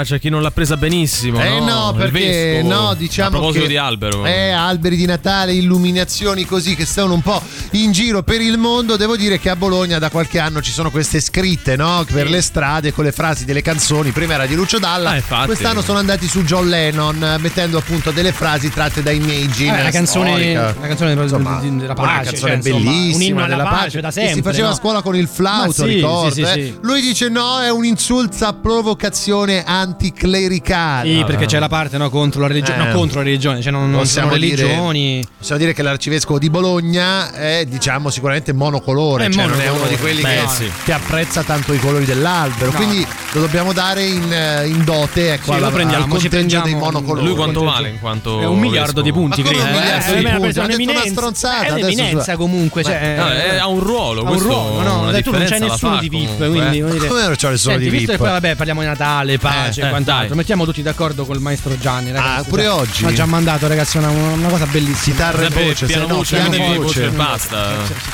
[0.04, 1.42] C'è chi non l'ha presa benissimo.
[1.42, 4.24] Eh no, Il perché no, diciamo A proposito che di albero.
[4.26, 7.40] Eh, alberi di Natale, illuminazioni così che stanno un po'
[7.72, 8.96] in giro per il mondo.
[8.96, 12.04] Devo dire che a Bologna da qualche anno ci sono queste scritte, no?
[12.10, 14.10] Per le strade con le frasi delle canzoni.
[14.10, 15.46] Prima era di Lucio Dalla, Ah, infatti.
[15.46, 19.80] quest'anno sono andati su John Lennon eh, mettendo appunto delle frasi tratte da Imagine.
[19.80, 23.22] Eh, la canzone, la canzone Insomma, di- della una pace, canzone cioè, insomma, bellissima un
[23.22, 24.72] inno alla della pace, da che sempre, si faceva no?
[24.72, 26.28] a scuola con il flauto, sì, ricordo.
[26.34, 26.52] sì, sì, eh.
[26.64, 26.78] sì.
[26.82, 31.08] Lui dice no, è un'insulsa provocazione anticlericale.
[31.14, 32.82] Sì, perché c'è la parte no, contro la religione.
[32.82, 32.86] Eh.
[32.92, 35.24] No, contro la religione, cioè non, non sono Possiamo dire- religioni.
[35.38, 39.80] Possiamo dire che l'arcivescovo di Bologna è, diciamo, sicuramente monocolore, È cioè non è monocolore.
[39.80, 40.70] uno di quelli Beh, che, sì.
[40.84, 42.70] che apprezza tanto i colori dell'albero.
[42.70, 42.76] No.
[42.76, 46.28] Quindi lo dobbiamo dare in, eh, in dote ecco, Sì, alla- lo prendiamo, al ci
[46.28, 47.26] conteggio prendiamo- dei monocolori.
[47.26, 49.62] Lui quanto vale in quanto È un miliardo di punti, credo.
[49.62, 50.58] un miliardo Eh, di eh, punti?
[50.58, 52.82] Ha detto una stronzata, È un'eminenza comunque.
[52.84, 55.20] Cioè, No, è- ha un ruolo, ha un questo ruolo, no?
[55.22, 57.06] tu non c'è nessuno di VIP, quindi eh.
[57.06, 58.16] Come non c'è nessuno Senti, di VIP?
[58.16, 60.36] vabbè parliamo di Natale, pace Eh, e eh, quant'altro, dai.
[60.36, 62.40] mettiamo tutti d'accordo col maestro Gianni, ragazzi.
[62.40, 63.04] Ah, pure Cioè, oggi?
[63.04, 65.16] Mi ha già mandato, ragazzi, una, una cosa bellissima.
[65.16, 66.78] Chitarra e voce, se piano no, voce, piano voce.
[66.78, 67.66] voce basta.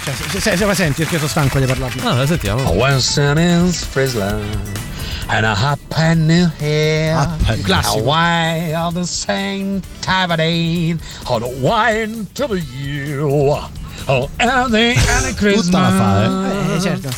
[0.05, 2.03] Cioè, se, se, se, se, senti, perché sono stanco di parlarne.
[2.05, 2.71] Ah, la sentiamo.
[2.71, 4.41] Winston is Frizzler
[5.29, 7.15] and a hot pan new hair.
[7.15, 7.99] Pan, classico.
[7.99, 10.97] A wine of the same time of day.
[11.27, 13.57] On a wine to the you.
[14.09, 14.29] Oh,
[14.71, 15.67] they any Christmas?
[15.67, 17.09] Tutta la fa, Eh, certo.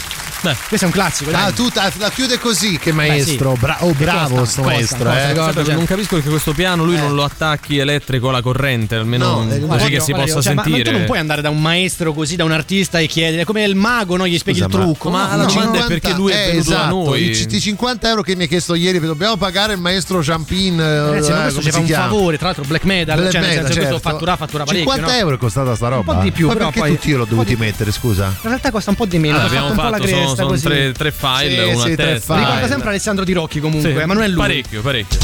[0.69, 1.31] Questo è un classico.
[1.33, 3.53] Ah, tu la la chiude così, che maestro.
[3.55, 3.61] sì.
[3.61, 5.05] Bra- oh, Che bravo costa, sto costa, maestro.
[5.11, 5.33] costa, eh.
[5.35, 9.25] Guarda, cioè- non capisco perché questo piano lui non lo attacchi elettrico alla corrente, almeno
[9.25, 10.79] No, eh, così guarda, che si Guarda, possa cioè, sentire.
[10.85, 13.65] Ma tu non puoi andare da un maestro così, da un artista e chiedere, come
[13.65, 14.27] il mago, no?
[14.27, 15.11] Gli spieghi Scusa, il trucco.
[15.11, 16.95] ma- No, ma la no, domanda è 50 perché lui è eh, venuto da esatto,
[16.95, 17.23] noi.
[17.23, 20.79] I, i 50 euro che mi ha chiesto ieri, dobbiamo pagare il maestro Champin.
[20.81, 23.41] eh, Ragazzi, ma eh, questo ci fa un favore, tra l'altro black metal, Black cioè
[23.41, 23.99] nel senso questo certo.
[24.09, 25.19] fattura, fattura parecchio, 50 no?
[25.19, 26.15] euro è costata sta roba?
[26.15, 28.27] po' di più, Ma però perché poi- tutti io l'ho dovuti mettere, scusa?
[28.27, 29.99] In realtà costa un po' di meno, Allora, ho fatto abbiamo un po' la
[30.35, 32.37] fatto, sono, tre, tre file, Sì, una sì, testa.
[32.37, 34.37] Ricorda sempre Alessandro Di Rocchi comunque, Sì, ma non è lui.
[34.37, 35.19] Parecchio, parecchio.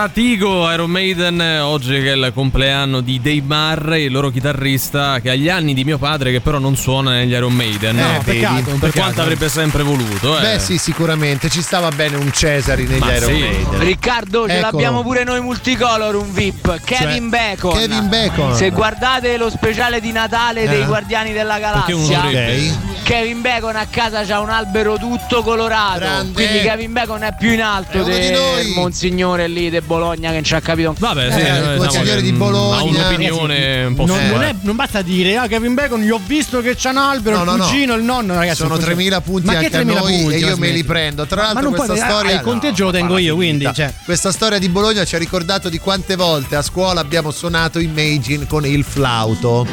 [0.00, 5.28] Stratigo, Iron Maiden, oggi che è il compleanno di Dave Murray, il loro chitarrista che
[5.28, 7.98] ha gli anni di mio padre che però non suona negli Iron Maiden.
[7.98, 8.98] Eh, No, peccato, per peccato.
[8.98, 10.38] quanto avrebbe sempre voluto.
[10.38, 10.40] Eh.
[10.40, 13.40] Beh, sì, sicuramente ci stava bene un Cesari negli Ma Iron sì.
[13.40, 13.78] Maiden.
[13.80, 14.70] Riccardo, ce Eccolo.
[14.70, 16.80] l'abbiamo pure noi multicolor un VIP.
[16.82, 17.72] Kevin Bacon.
[17.72, 18.54] Cioè, Kevin Bacon.
[18.56, 20.86] Se guardate lo speciale di Natale dei Eh.
[20.86, 22.89] Guardiani della Galassia?
[23.10, 25.98] Kevin Bacon a casa c'ha un albero tutto colorato.
[25.98, 26.32] Grande.
[26.32, 30.54] Quindi Kevin Bacon è più in alto del monsignore lì di Bologna che non ci
[30.54, 30.94] ha capito.
[30.96, 32.76] Vabbè, sì, Eh, il che- di Bologna.
[32.78, 36.20] Ha un'opinione un po' Non, non è- non basta dire, ah, Kevin Bacon, gli ho
[36.24, 37.64] visto che c'ha un albero, No, il no, no.
[37.66, 38.58] cugino, il nonno, ragazzi.
[38.58, 40.70] Sono non- 3000 punti ma che anche a 3000 noi punti, e io ma me
[40.70, 41.26] li prendo.
[41.26, 43.68] Tra Ma l'altro non questa puoi- ah, storia il conteggio lo tengo ma io, quindi,
[43.74, 43.92] cioè.
[44.04, 48.46] Questa storia di Bologna ci ha ricordato di quante volte a scuola abbiamo suonato Imagine
[48.46, 49.66] con il flauto.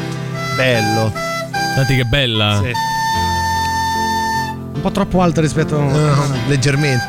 [0.56, 1.12] Bello.
[1.76, 2.60] Senti che bella.
[2.64, 2.72] Sì.
[4.78, 7.04] Un po' troppo alto rispetto No, leggermente.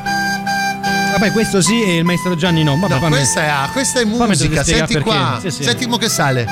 [1.11, 2.75] Vabbè, questo sì e il maestro Gianni no.
[2.79, 4.63] Vabbè, No, fammi- questa è, ah, questa è musica.
[4.63, 5.07] Senti perché.
[5.07, 5.37] qua.
[5.39, 5.63] Sì, sì.
[5.63, 6.47] Senti mo che sale.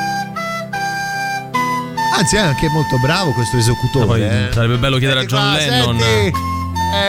[2.15, 4.05] Anzi, è anche molto bravo questo esecutore.
[4.05, 4.49] Poi eh.
[4.53, 5.99] sarebbe bello chiedere a Senti John qua, Lennon.
[5.99, 6.37] senti.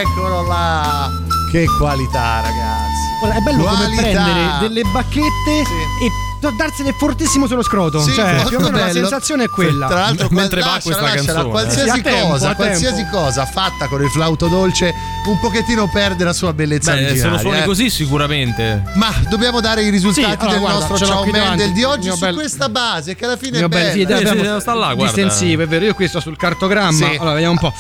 [0.01, 1.11] Eccolo là.
[1.53, 3.07] Che qualità, ragazzi.
[3.21, 4.01] Guarda, è bello come Qualità.
[4.03, 8.01] prendere delle bacchette e to- darsene fortissimo sullo scroto.
[8.01, 9.01] Sì, cioè, più o meno la bello.
[9.01, 9.87] sensazione è quella.
[9.87, 12.03] Tra l'altro, Mentre va questa lasciala, canzone, qualsiasi eh.
[12.03, 14.93] Tempo, cosa, qualsiasi cosa fatta con il flauto dolce,
[15.27, 17.65] un pochettino perde la sua bellezza Beh, se lo suoni eh.
[17.65, 18.83] così sicuramente.
[18.95, 22.19] Ma dobbiamo dare i risultati Sì, allora, del guarda, nostro Ciao Mendel di oggi su
[22.19, 24.17] bel- questa base che alla fine è Mio sì, bella.
[24.17, 25.03] Sì, abbiamo sì, sta là, guarda.
[25.05, 25.85] distensivo, è vero.
[25.85, 26.93] Io qui sto sul cartogramma.
[26.93, 27.17] Sì.
[27.19, 27.73] Allora, vediamo un po'.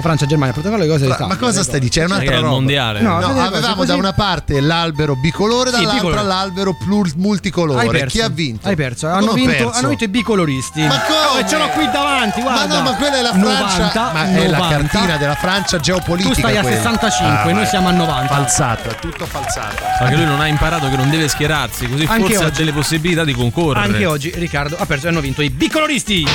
[0.00, 1.26] Francia, Germania, Portogallo, le cose Fra-.
[1.26, 2.14] Ma cosa stai dicendo?
[2.14, 2.54] È un'altra è il roba.
[2.54, 3.00] mondiale.
[3.00, 6.76] No, avevamo da una parte l'albero bicolore, dall'altra l'albero
[7.16, 7.99] multicolore.
[8.00, 8.16] Perso.
[8.16, 8.68] Chi ha vinto?
[8.68, 9.08] Hai perso.
[9.08, 9.70] Hanno vinto, perso?
[9.70, 10.80] hanno vinto i bicoloristi.
[10.82, 11.42] Ma come?
[11.42, 12.66] Oh, ce l'ho qui davanti, guarda.
[12.66, 13.76] Ma no, ma quella è la Francia.
[13.76, 14.76] 90, ma è la 90.
[14.76, 16.34] cartina della Francia geopolitica.
[16.34, 16.76] Tu stai a quella.
[16.76, 17.66] 65, noi vai.
[17.66, 18.34] siamo a 90.
[18.34, 19.82] Falsato, è tutto falsato.
[20.00, 22.58] Ma che lui non ha imparato che non deve schierarsi, così Anche forse ha oggi.
[22.58, 23.86] delle possibilità di concorrere.
[23.86, 26.26] Anche oggi Riccardo ha perso e hanno vinto i bicoloristi.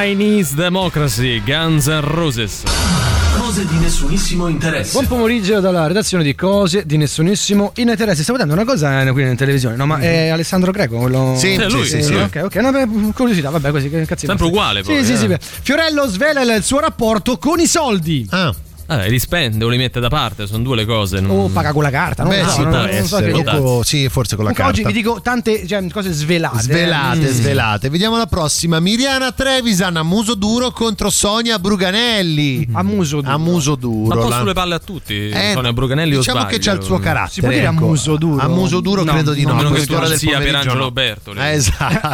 [0.00, 2.62] Chinese Democracy, Guns N' Roses.
[3.36, 4.92] Cose di nessunissimo interesse.
[4.92, 8.22] Buon pomeriggio dalla redazione di Cose di Nessunissimo interesse.
[8.22, 9.84] Stavo vedendo una cosa eh, qui in televisione, no?
[9.84, 11.34] Ma è Alessandro Greco quello.
[11.36, 12.14] Sì, Sì, è lui, sì, sì.
[12.14, 12.54] Ok, ok.
[12.54, 14.24] No, beh, curiosità, vabbè, così che cazzo.
[14.24, 15.16] Sempre uguale, Sì, poi, sì, eh.
[15.18, 15.26] sì.
[15.26, 15.38] beh.
[15.38, 18.26] Fiorello svela il suo rapporto con i soldi.
[18.30, 18.54] Ah.
[18.90, 21.20] Vabbè, li spende o li mette da parte, sono due le cose.
[21.20, 22.28] non- O paga con la carta, no?
[22.30, 24.70] Beh, No, sì, no, non so che- O co- sì, forse con la Comunque carta.
[24.70, 26.60] Oggi vi dico tante cioè, cose svelate.
[26.62, 27.30] Svelate, eh.
[27.30, 27.34] Mm.
[27.34, 27.88] svelate.
[27.88, 28.80] Vediamo la prossima.
[28.80, 32.68] Miriana Trevisan a muso duro contro Sonia Bruganelli.
[32.72, 33.32] A muso duro.
[33.32, 34.08] A muso duro.
[34.08, 35.28] Ma un po' la- sulle palle a tutti.
[35.28, 37.32] Eh, Sonia Bruganelli o diciamo che c'ha il suo carattere.
[37.32, 37.86] Si può dire a ecco.
[37.86, 38.42] muso duro?
[38.42, 39.52] A muso duro No, credo di no.
[39.52, 40.90] A meno a che tu quest'ora non del sia pomeriggio Pierangelo no.
[40.90, 41.38] Bertoli.
[41.38, 42.08] Eh, esatto.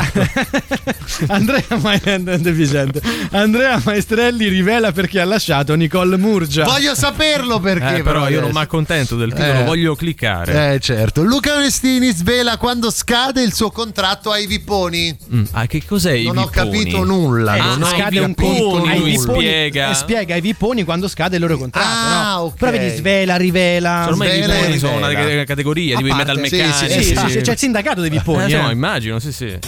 [1.33, 1.65] Andrea.
[3.31, 6.65] Andrea Maestrelli rivela perché ha lasciato Nicole Murgia.
[6.67, 8.53] Voglio saperlo perché Eh, però io non adesso.
[8.59, 9.65] mi accontento del titolo, Eh.
[9.65, 10.75] voglio cliccare.
[10.75, 15.17] Eh certo, Luca Onestini svela quando scade il suo contratto ai Vipponi.
[15.33, 17.55] Mm, ah, che cos'è i Non ho capito nulla.
[17.57, 19.91] Eh, non no, ho scade i un conto ai spiega.
[19.91, 21.87] eh, spiega ai vipponi quando scade il loro contratto.
[21.89, 22.41] Ah, no?
[22.43, 22.55] ok.
[22.59, 24.01] Però vedi, svela, rivela.
[24.03, 26.85] Cioè, ormai i Svela e vipponi sono una categoria, tipo i metal sì, sì, meccanici.
[26.85, 28.53] Eh, sì, sì, sì, c'è il sindacato dei vipponi.
[28.53, 28.73] Eh, no, eh.
[28.73, 29.59] immagino, sì, sì.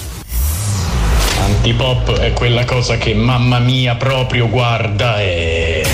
[1.40, 5.86] Antipop è quella cosa che mamma mia proprio guarda e...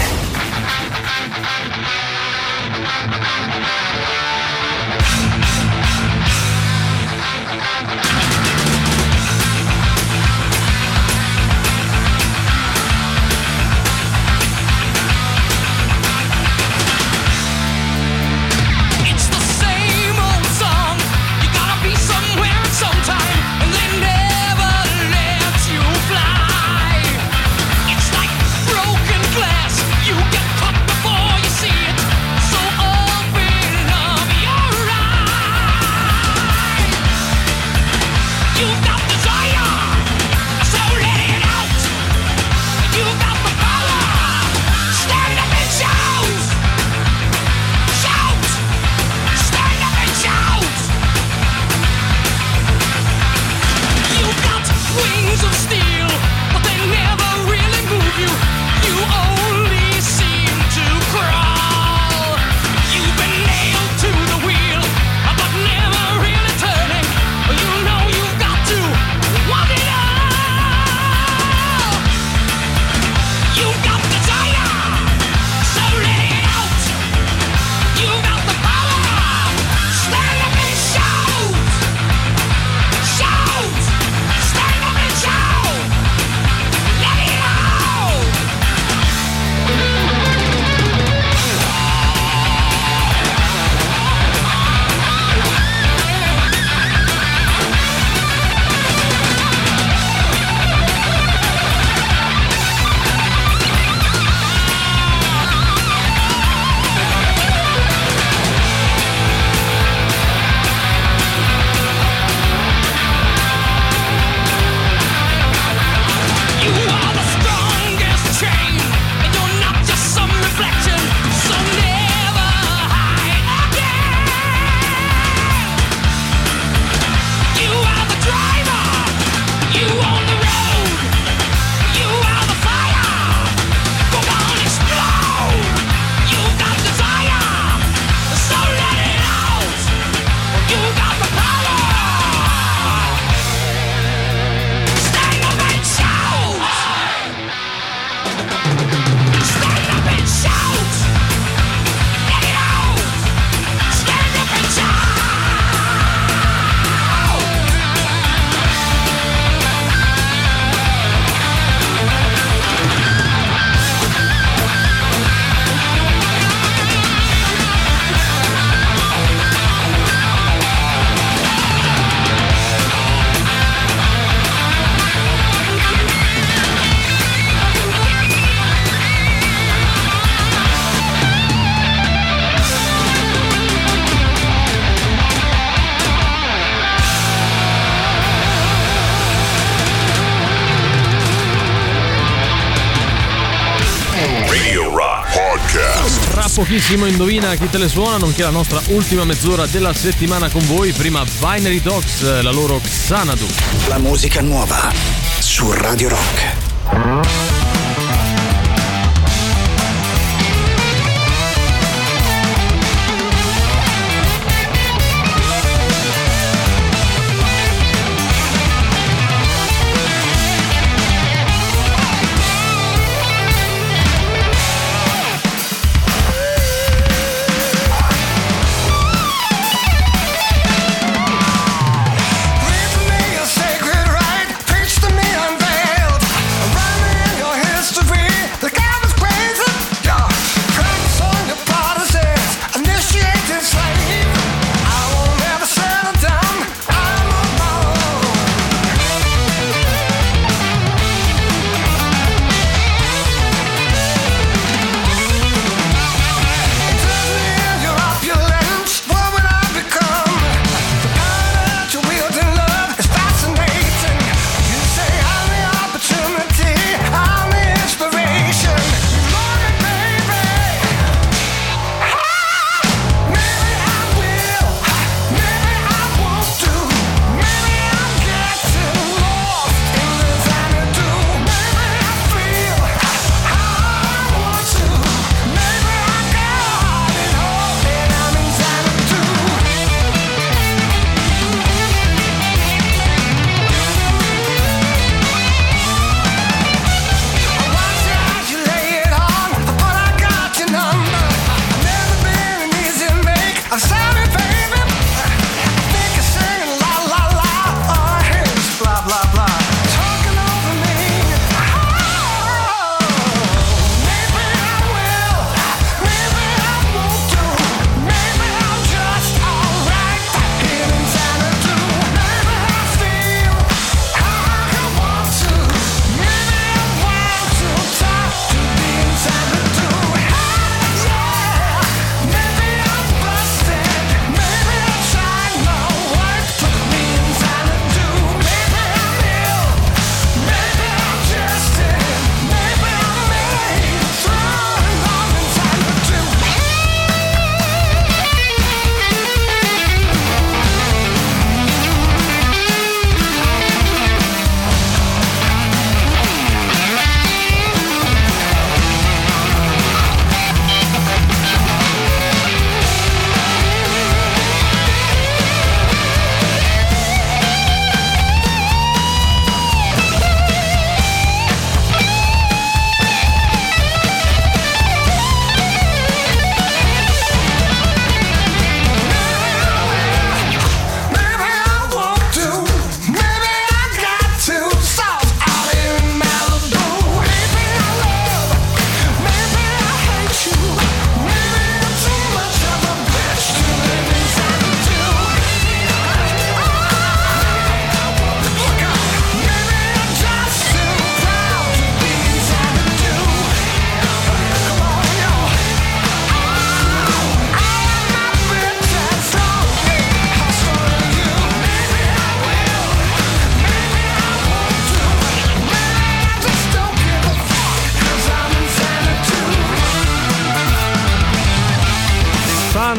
[196.74, 200.90] pochissimo indovina chi te le suona, nonché la nostra ultima mezz'ora della settimana con voi.
[200.90, 203.46] Prima Binary Dogs, la loro Xanadu.
[203.86, 204.92] La musica nuova
[205.38, 207.43] su Radio Rock.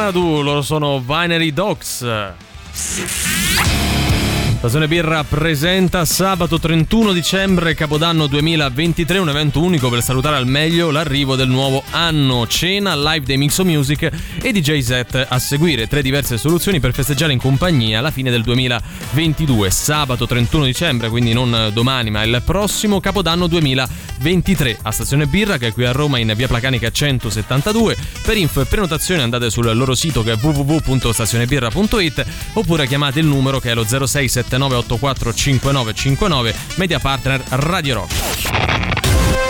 [0.06, 2.06] Xanadu, loro sono Binary Dogs.
[4.66, 10.90] Stazione Birra presenta sabato 31 dicembre Capodanno 2023 un evento unico per salutare al meglio
[10.90, 14.10] l'arrivo del nuovo anno, cena, live dei Mixo Music
[14.42, 18.42] e DJ set a seguire, tre diverse soluzioni per festeggiare in compagnia la fine del
[18.42, 25.60] 2022, sabato 31 dicembre, quindi non domani ma il prossimo Capodanno 2023 a Stazione Birra
[25.60, 27.96] che è qui a Roma in via Placanica 172.
[28.24, 33.60] Per info e prenotazione andate sul loro sito che è www.stazionebirra.it oppure chiamate il numero
[33.60, 38.14] che è lo 0679 84 5959 media partner Radio Rock.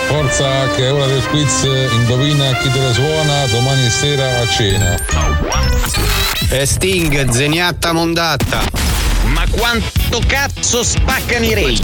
[0.07, 4.97] Forza che è ora del quiz, indovina chi te la suona domani sera a cena.
[6.49, 8.94] E Sting, zeniatta mondatta.
[9.25, 11.83] Ma quanto cazzo spaccano i rage?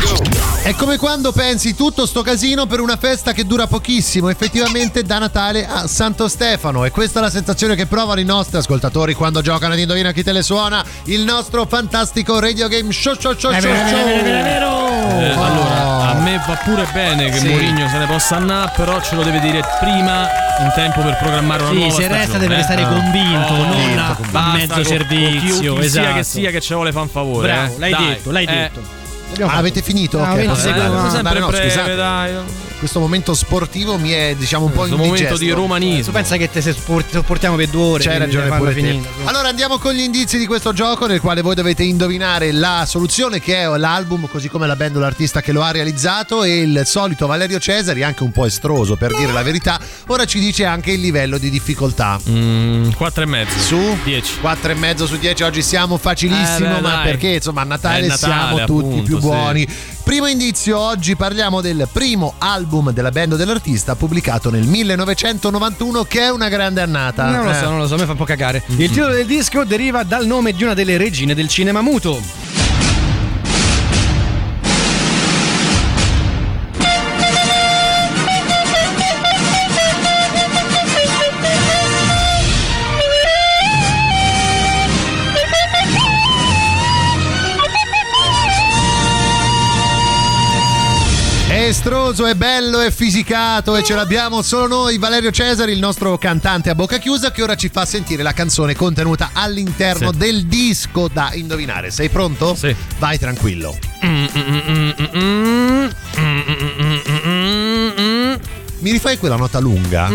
[0.63, 5.17] È come quando pensi tutto sto casino per una festa che dura pochissimo, effettivamente da
[5.17, 6.85] Natale a Santo Stefano.
[6.85, 10.23] E questa è la sensazione che provano i nostri ascoltatori quando giocano ad Indovina chi
[10.23, 13.71] te le suona, il nostro fantastico radio game show show show È show.
[13.71, 14.87] vero.
[15.19, 15.43] Eh, Oh.
[15.43, 17.47] allora, a me va pure bene che Sì.
[17.47, 20.27] Mourinho se ne possa andare, però ce lo deve dire prima
[20.63, 22.57] in tempo per programmare una Sì, nuova se resta deve eh.
[22.57, 22.87] restare Ah.
[22.87, 26.15] convinto, non convinto, a- mezzo con- servizio, con chi- chi sia esatto.
[26.15, 27.47] che sia che ci vuole fan favore.
[27.51, 27.79] Bravo, eh.
[27.79, 28.47] l'hai Dai, detto, l'hai eh.
[28.53, 28.99] detto.
[29.45, 30.17] Ah, avete finito?
[30.17, 31.39] No, Ok, 20 possiamo secondi, andare, ma possiamo sempre?
[31.39, 31.95] No, breve, scusate.
[31.95, 32.33] dai.
[32.81, 35.23] Questo momento sportivo mi è diciamo un po' Questo indigesto.
[35.23, 36.05] momento di romanismo.
[36.05, 38.03] Tu pensa che te se sopportiamo per due ore?
[38.03, 38.81] C'hai ragione pure te.
[38.81, 39.07] finita.
[39.25, 43.39] Allora andiamo con gli indizi di questo gioco nel quale voi dovete indovinare la soluzione
[43.39, 46.81] che è l'album così come la band o l'artista che lo ha realizzato e il
[46.85, 50.89] solito Valerio Cesari, anche un po' estroso per dire la verità, ora ci dice anche
[50.89, 52.19] il livello di difficoltà.
[52.27, 53.59] Mm, 4 e mezzo.
[53.59, 54.39] Su 10.
[54.41, 57.03] 4 e mezzo su 10 oggi siamo facilissimo Eh, beh, ma dai.
[57.03, 59.21] perché insomma a Natale, Natale, siamo tutti appunto, più sì.
[59.21, 59.67] buoni
[60.03, 66.29] primo indizio oggi parliamo del primo album della band dell'artista pubblicato nel 1991 che è
[66.31, 67.55] una grande annata Non lo Eh.
[67.55, 68.63] so, non lo so, me fa un po' cagare.
[68.67, 72.19] Il titolo del disco deriva dal nome di una delle regine del cinema muto.
[91.71, 96.17] È estroso, è bello, è fisicato e ce l'abbiamo solo noi, Valerio Cesari, il nostro
[96.17, 100.17] cantante a bocca chiusa, che ora ci fa sentire la canzone contenuta all'interno Sì.
[100.17, 101.89] del disco da indovinare.
[101.89, 102.55] Sei pronto?
[102.55, 102.75] Sì.
[102.99, 103.77] Vai tranquillo.
[108.81, 110.09] Mi rifai quella nota lunga?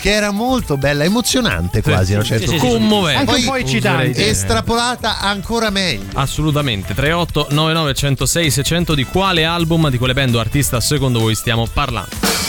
[0.00, 2.66] Che era molto bella, emozionante quasi un certo sì, sì, sì.
[2.66, 3.18] Commovente.
[3.20, 4.28] Anche un Poi po' eccitante.
[4.28, 6.04] Estrapolata ancora meglio.
[6.14, 6.94] Assolutamente.
[6.94, 11.66] 38 99 106 600 di quale album, di quale band o artista secondo voi stiamo
[11.72, 12.47] parlando?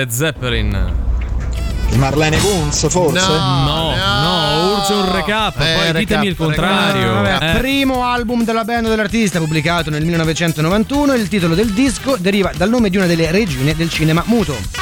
[0.00, 0.92] Led Zeppelin.
[1.96, 3.20] Marlene Kunz, forse?
[3.28, 7.12] No, no, urge un recap, Eh, poi ditemi il recap, contrario.
[7.12, 7.58] Vabbè, Eh.
[7.58, 11.12] Primo album della band dell'artista pubblicato nel 1991.
[11.12, 14.79] Il titolo del disco deriva dal nome di una delle regine del cinema muto.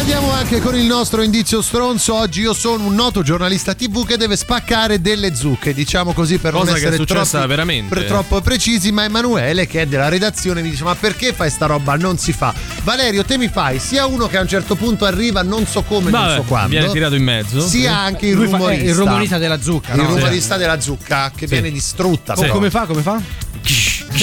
[0.00, 2.14] Andiamo anche con il nostro indizio stronzo.
[2.14, 6.52] Oggi io sono un noto giornalista TV che deve spaccare delle zucche, diciamo così per
[6.52, 7.94] Cosa non che è essere successa troppi- veramente.
[7.94, 11.66] per troppo precisi, ma Emanuele che è della redazione mi dice "Ma perché fai sta
[11.66, 11.96] roba?
[11.96, 12.52] Non si fa".
[12.82, 16.10] Valerio, te mi fai sia uno che a un certo punto arriva non so come,
[16.10, 16.68] non Vabbè, so quando.
[16.70, 17.60] viene tirato in mezzo.
[17.60, 18.84] Sia anche il Lui fa- eh, rumorista.
[18.88, 20.06] il rumorista della zucca, Il no?
[20.14, 21.52] rumorista della zucca che Sì.
[21.52, 22.32] viene distrutta.
[22.32, 22.52] Oh, però.
[22.54, 22.86] come fa?
[22.86, 23.20] Come fa?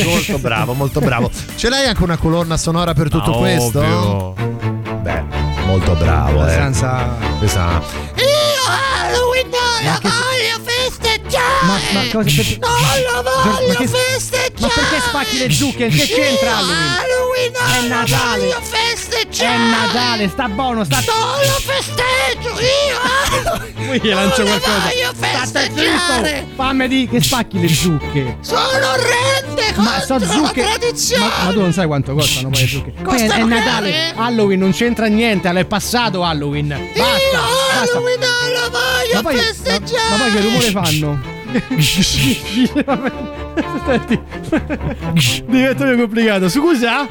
[0.04, 1.30] Molto bravo, molto bravo.
[1.56, 3.80] Ce l'hai anche una colonna sonora per tutto Ah, questo?
[3.80, 4.57] ovvio.
[5.68, 6.54] Molto bravo, eh.
[6.54, 7.10] Abbastanza.
[7.40, 7.82] Questa
[8.16, 11.66] Io Halloween non lo voglio festeggiare!
[11.66, 12.72] Ma, ma cosa per- Non
[13.14, 14.54] lo voglio ma che- festeggiare!
[14.60, 15.88] Ma perché spacchi le zucche?
[15.90, 16.96] Che c'entra Halloween?
[16.98, 18.40] Halloween non È Natale.
[18.40, 19.54] voglio festeggiare!
[19.54, 21.00] È Natale, sta buono, sta.
[21.06, 23.86] Non lo festeggio io!
[23.88, 24.80] Poi gli lancio qualcosa.
[24.80, 26.38] voglio State festeggiare!
[26.40, 26.54] zitto!
[26.56, 28.38] Fammi di che spacchi le zucche.
[28.42, 28.62] Sono
[28.92, 29.27] orrende
[29.78, 30.64] Ma so zucche.
[31.18, 32.94] Ma, ma tu non sai quanto costano poi le zucche.
[33.02, 34.14] Poi è, è Natale.
[34.16, 36.68] Halloween non c'entra niente, è passato Halloween.
[36.68, 37.00] Basta.
[37.00, 37.98] Io basta.
[37.98, 40.10] Halloween non lo voglio Ma poi, ma, festeggiare!
[40.10, 41.36] ma poi che rumore fanno?
[43.86, 44.20] Senti,
[45.46, 46.50] diventa più complicato.
[46.50, 47.08] Scusa?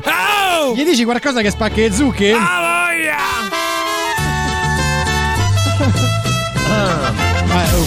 [0.75, 2.33] Gli dici qualcosa che spacca le zucche?
[2.33, 2.75] Ah, oh,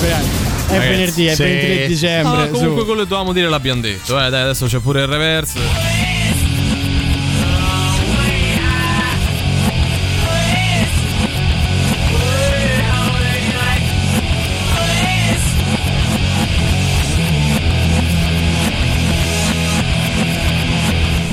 [0.01, 0.38] dai.
[0.69, 1.43] È Ragazzi, venerdì, è sì.
[1.43, 2.41] 23 dicembre.
[2.43, 2.85] Ah, comunque su.
[2.85, 4.23] quello che dovevamo dire l'abbiamo detto.
[4.23, 5.59] Eh, dai, adesso c'è pure il reverse.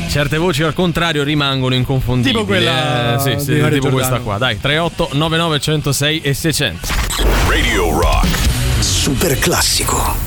[0.09, 2.33] Certe voci al contrario rimangono inconfondibili.
[2.33, 4.23] Tipo quella eh, sì, sì, tipo questa Giordano.
[4.23, 4.39] qua.
[4.39, 6.89] Dai, 38 99 106 e 600.
[7.51, 8.56] Radio Rock.
[8.87, 10.26] Super classico.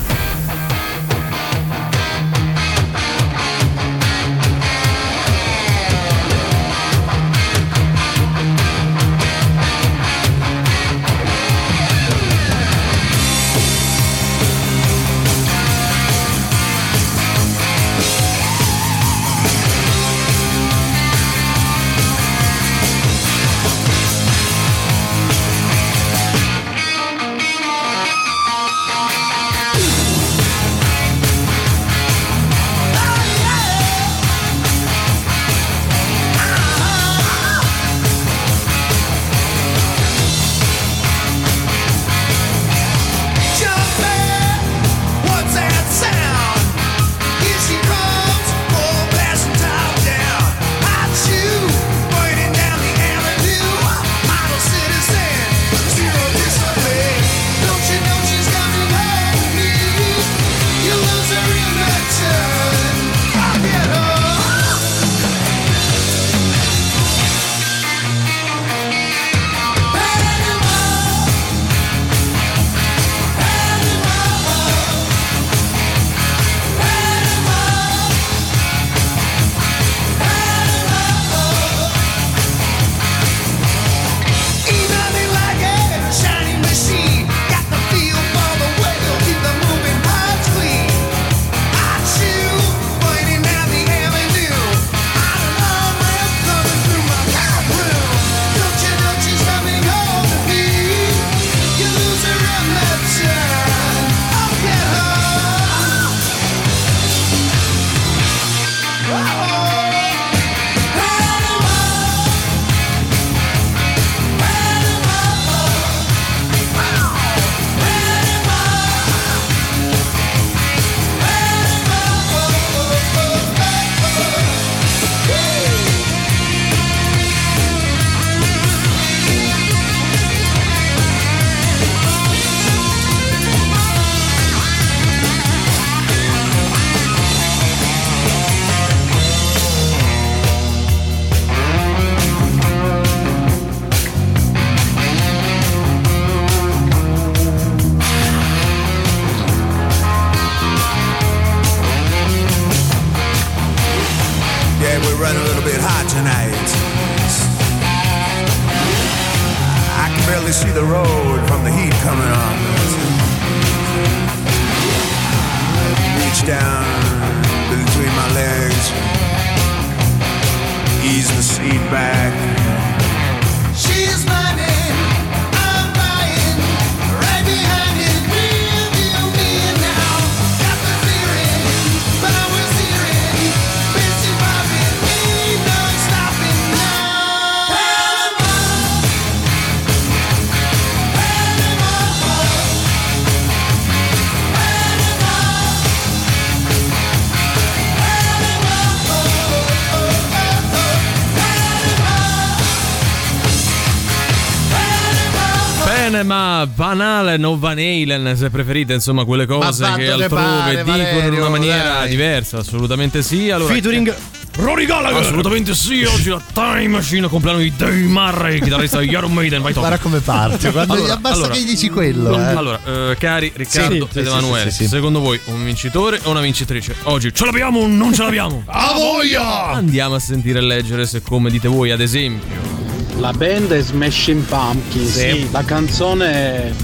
[207.38, 211.02] Van Halen o Van Halen, se preferite, insomma, quelle cose che altrove pare, dicono in
[211.04, 212.08] Valerio, una maniera dai.
[212.10, 213.50] diversa, assolutamente sì.
[213.50, 214.14] Allora, Featuring
[214.56, 215.20] Rory Gallagher.
[215.20, 219.72] Assolutamente sì, oggi la Time Machine compleanno di Dave Murray, chitarrista di Iron Maiden, vai
[219.72, 219.82] Tom.
[219.82, 222.34] Guarda come parte, guarda, basta che gli dici quello.
[222.34, 222.54] eh.
[222.54, 224.88] Allora, eh, cari Riccardo Sì, ed sì, Emanuele, sì, sì, sì.
[224.88, 226.94] secondo voi un vincitore o una vincitrice?
[227.04, 228.62] Oggi ce l'abbiamo o non ce l'abbiamo?
[228.68, 229.70] A voglia!
[229.70, 232.78] Andiamo a sentire e leggere se come dite voi, ad esempio.
[233.18, 235.18] La band è Smashing Pumpkins.
[235.18, 235.48] Sì.
[235.50, 236.74] La canzone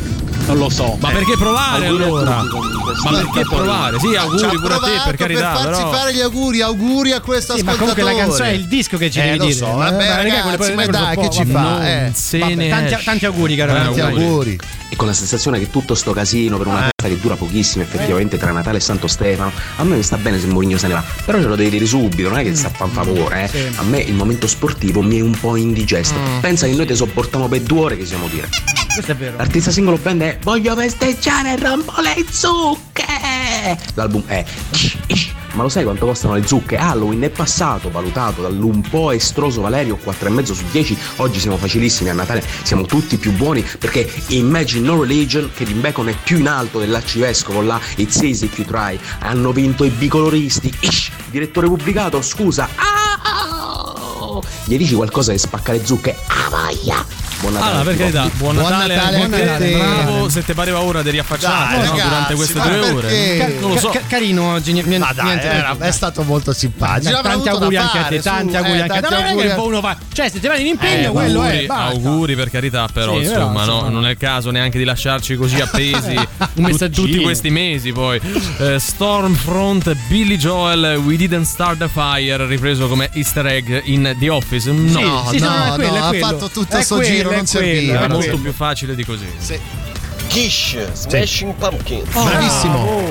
[0.46, 0.96] non lo so.
[1.00, 2.42] Ma perché provare Auguri a allora?
[3.04, 3.98] Ma perché provare?
[3.98, 5.92] Sì, auguri pure a te, per carità, per farci però.
[5.92, 8.02] fare gli auguri, auguri a questo Sì, ma ascoltatore.
[8.02, 9.56] comunque la canzone è il disco che ci eh, devi lo dire.
[9.56, 11.88] so, Eh, vabbè, quelle- ragazzi, ma dai, che ci fa?
[11.88, 13.72] Eh, Vabbè, tanti, tanti auguri, caro.
[13.72, 14.24] tanti auguri.
[14.24, 14.58] auguri.
[14.88, 18.38] E con la sensazione che tutto sto casino per una festa che dura pochissimo effettivamente
[18.38, 21.04] tra Natale e Santo Stefano, a me mi sta bene se Mourinho se ne va,
[21.24, 23.48] però ce lo devi dire subito, non è che ti sta a favore, eh.
[23.48, 23.66] Sì.
[23.76, 26.14] A me il momento sportivo mi è un po' indigesto.
[26.40, 28.48] Pensa che noi ti sopportiamo per due ore che siamo dire.
[28.94, 29.36] Questo è vero.
[29.36, 33.04] L'artista singolo band è Voglio festeggiare e rompo le zucche!
[33.94, 34.44] L'album è
[35.52, 36.76] Ma lo sai quanto costano le zucche?
[36.76, 40.98] Halloween è passato, valutato dall'un po' estroso Valerio 4,5 su 10.
[41.16, 45.80] Oggi siamo facilissimi a Natale, siamo tutti più buoni perché Imagine No Religion, che in
[45.80, 48.98] Bacon è più in alto dell'arcivescovo là, It's easy if you try.
[49.20, 50.72] Hanno vinto i bicoloristi.
[50.80, 52.68] Ish, direttore pubblicato, scusa.
[52.74, 54.40] Ah!
[54.64, 56.16] Gli dici qualcosa che spacca le zucche?
[56.26, 57.25] Ah, voglia!
[57.40, 57.70] Buon Natale.
[57.70, 59.70] Allora, per carità, buon Buon Natale, Natale anche a a te.
[59.70, 59.76] te.
[59.76, 63.36] Bravo, se ti pareva ora di riaffacciarti Dai, no, durante queste due ore.
[63.36, 63.88] Ca- non lo so.
[63.90, 67.10] Ca- carino oggi, niente, dai, niente era- è stato molto simpatico.
[67.20, 69.08] Tanti avuto auguri anche a te, tanti auguri anche a te.
[69.08, 69.96] tanti Non è che uno fa.
[70.12, 71.66] Cioè, se ti vai in impegno, Eh, quello è.
[71.68, 73.88] auguri, per carità, però insomma, no, insomma.
[73.90, 76.14] non è il caso neanche di lasciarci così appesi
[76.92, 77.92] tutti questi mesi.
[77.92, 78.18] Poi
[78.58, 84.28] Eh, Stormfront, Billy Joel, We Didn't Start the Fire, ripreso come Easter egg in The
[84.30, 84.70] Office.
[84.70, 88.00] No, No, no, no, ha fatto tutto sto giro, è non quello, serviva.
[88.00, 88.42] è è molto quello.
[88.42, 89.26] più facile di così.
[90.28, 92.08] Kish, Smashing Pumpkins.
[92.12, 93.04] Bravissimo.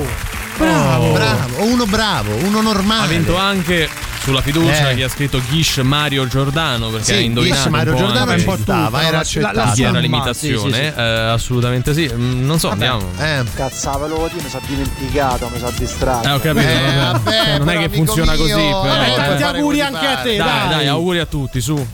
[0.58, 1.12] Bravo.
[1.12, 3.04] Bravo, uno bravo, uno normale.
[3.04, 3.88] Ha vinto anche
[4.22, 4.94] sulla fiducia Eh.
[4.96, 8.38] chi ha scritto Gish Mario Giordano perché Sì, ha indovinato Gish un Mario po' Giordano
[8.58, 9.82] stava, era accettato.
[9.82, 10.92] era l'imitazione, sì, sì, sì.
[10.98, 12.10] eh, assolutamente sì.
[12.12, 13.02] Mm, Non so, andiamo.
[13.18, 13.44] Eh.
[13.54, 16.28] Cazzo, ve lo dico, mi sono dimenticato, mi sono distratto.
[16.28, 17.02] Eh, ho capito, Eh, vabbè.
[17.20, 18.82] vabbè, Cioè, non è che funziona mio, così, però.
[18.82, 19.06] vabbè, eh.
[19.08, 20.68] non Tanti auguri anche a te, Dai, dai.
[20.70, 21.86] dai, auguri a tutti, su.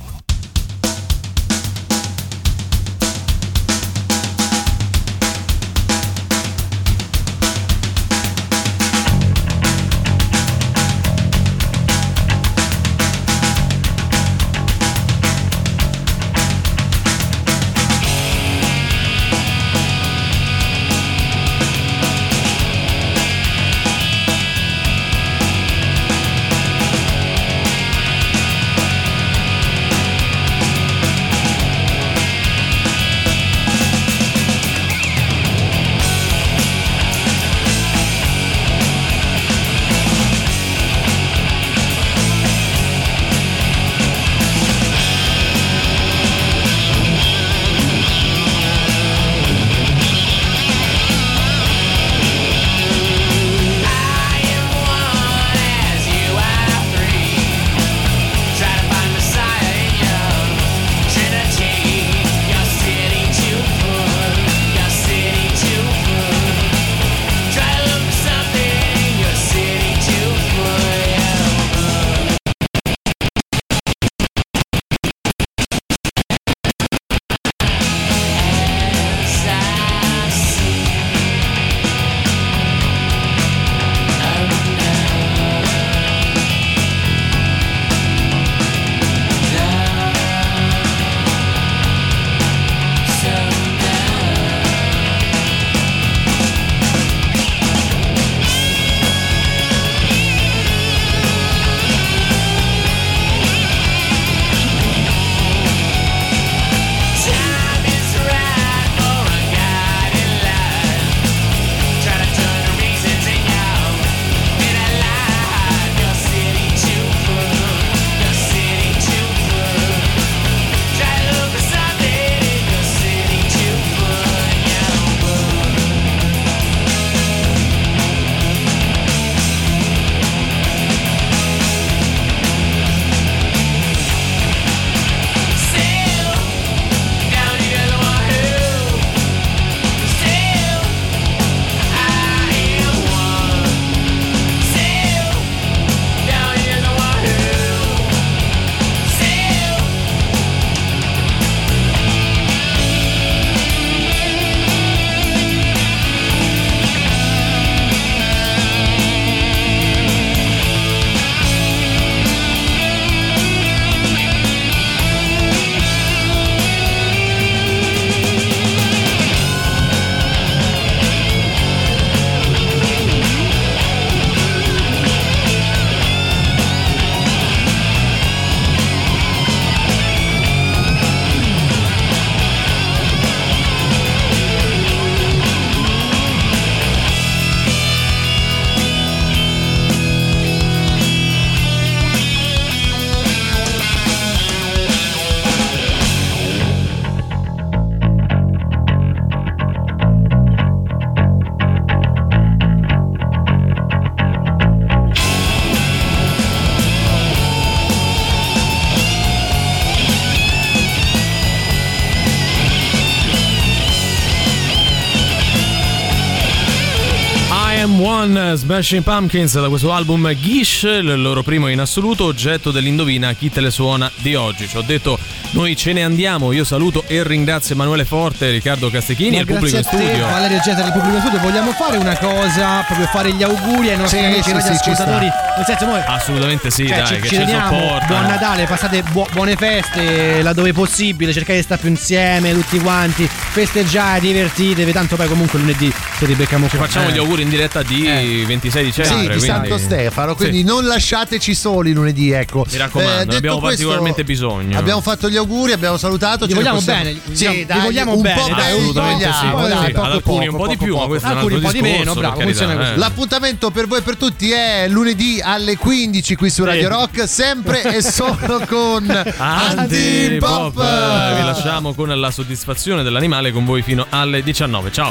[218.82, 223.60] Smashing Pumpkins da questo album Gish, il loro primo in assoluto, oggetto dell'indovina chi te
[223.60, 224.66] le suona di oggi.
[224.66, 225.20] Ci ho detto
[225.52, 229.76] noi ce ne andiamo, io saluto e ringrazio Emanuele Forte, Riccardo Castechini e il pubblico
[229.76, 230.26] in a te, studio.
[230.26, 231.38] Valerio Getta del pubblico in studio.
[231.38, 235.26] Vogliamo fare una cosa, proprio fare gli auguri ai nostri Sì, amici sì, sì, radioascoltatori.
[235.26, 239.02] ci Nel senso, noi Assolutamente sì, cioè, dai, ci, che ci ci buon Natale, passate
[239.10, 245.16] buo- buone feste laddove possibile, cercate di stare più insieme tutti quanti, festeggiate, divertitevi, tanto
[245.16, 246.86] poi comunque lunedì ci ribecchiamo Ci qua.
[246.86, 247.12] facciamo Eh.
[247.12, 249.14] gli auguri in diretta di 26 dicembre.
[249.14, 250.64] Sì, di quindi- Santo Stefano, quindi Sì.
[250.64, 252.64] non lasciateci soli lunedì, ecco.
[252.70, 254.78] Mi raccomando, ne detto abbiamo questo, particolarmente bisogno.
[254.78, 256.46] Abbiamo fatto gli auguri, abbiamo salutato.
[256.46, 259.30] Ne vogliamo possiamo- bene, Sì, vogliamo- gli dai, vogliamo un bene, po' dai, assolutamente sì.
[259.30, 259.46] dai, sì.
[259.84, 262.22] Ad poco, alcuni un po' di più, ma questo è un po' di meno, per
[262.22, 262.92] bravo, carità, funziona così.
[262.92, 262.96] eh.
[262.96, 267.82] L'appuntamento per voi e per tutti è lunedì alle 15 qui su Radio Rock, sempre
[267.82, 270.78] e solo con Antipop.
[270.78, 271.36] Antipop.
[271.36, 274.92] Vi lasciamo con la soddisfazione dell'animale con voi fino alle 19.
[274.92, 275.10] Ciao.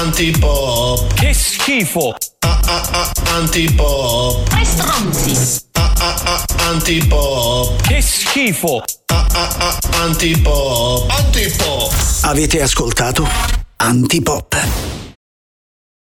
[0.00, 1.14] Antipop.
[1.14, 2.14] Che schifo!
[3.34, 4.48] Antipop.
[4.48, 5.60] Tre stronzi.
[6.68, 7.80] Antipop.
[7.82, 8.82] Che schifo!
[10.00, 11.10] Antipop.
[11.10, 11.92] Antipop.
[12.22, 13.26] Avete ascoltato
[13.76, 14.56] Antipop.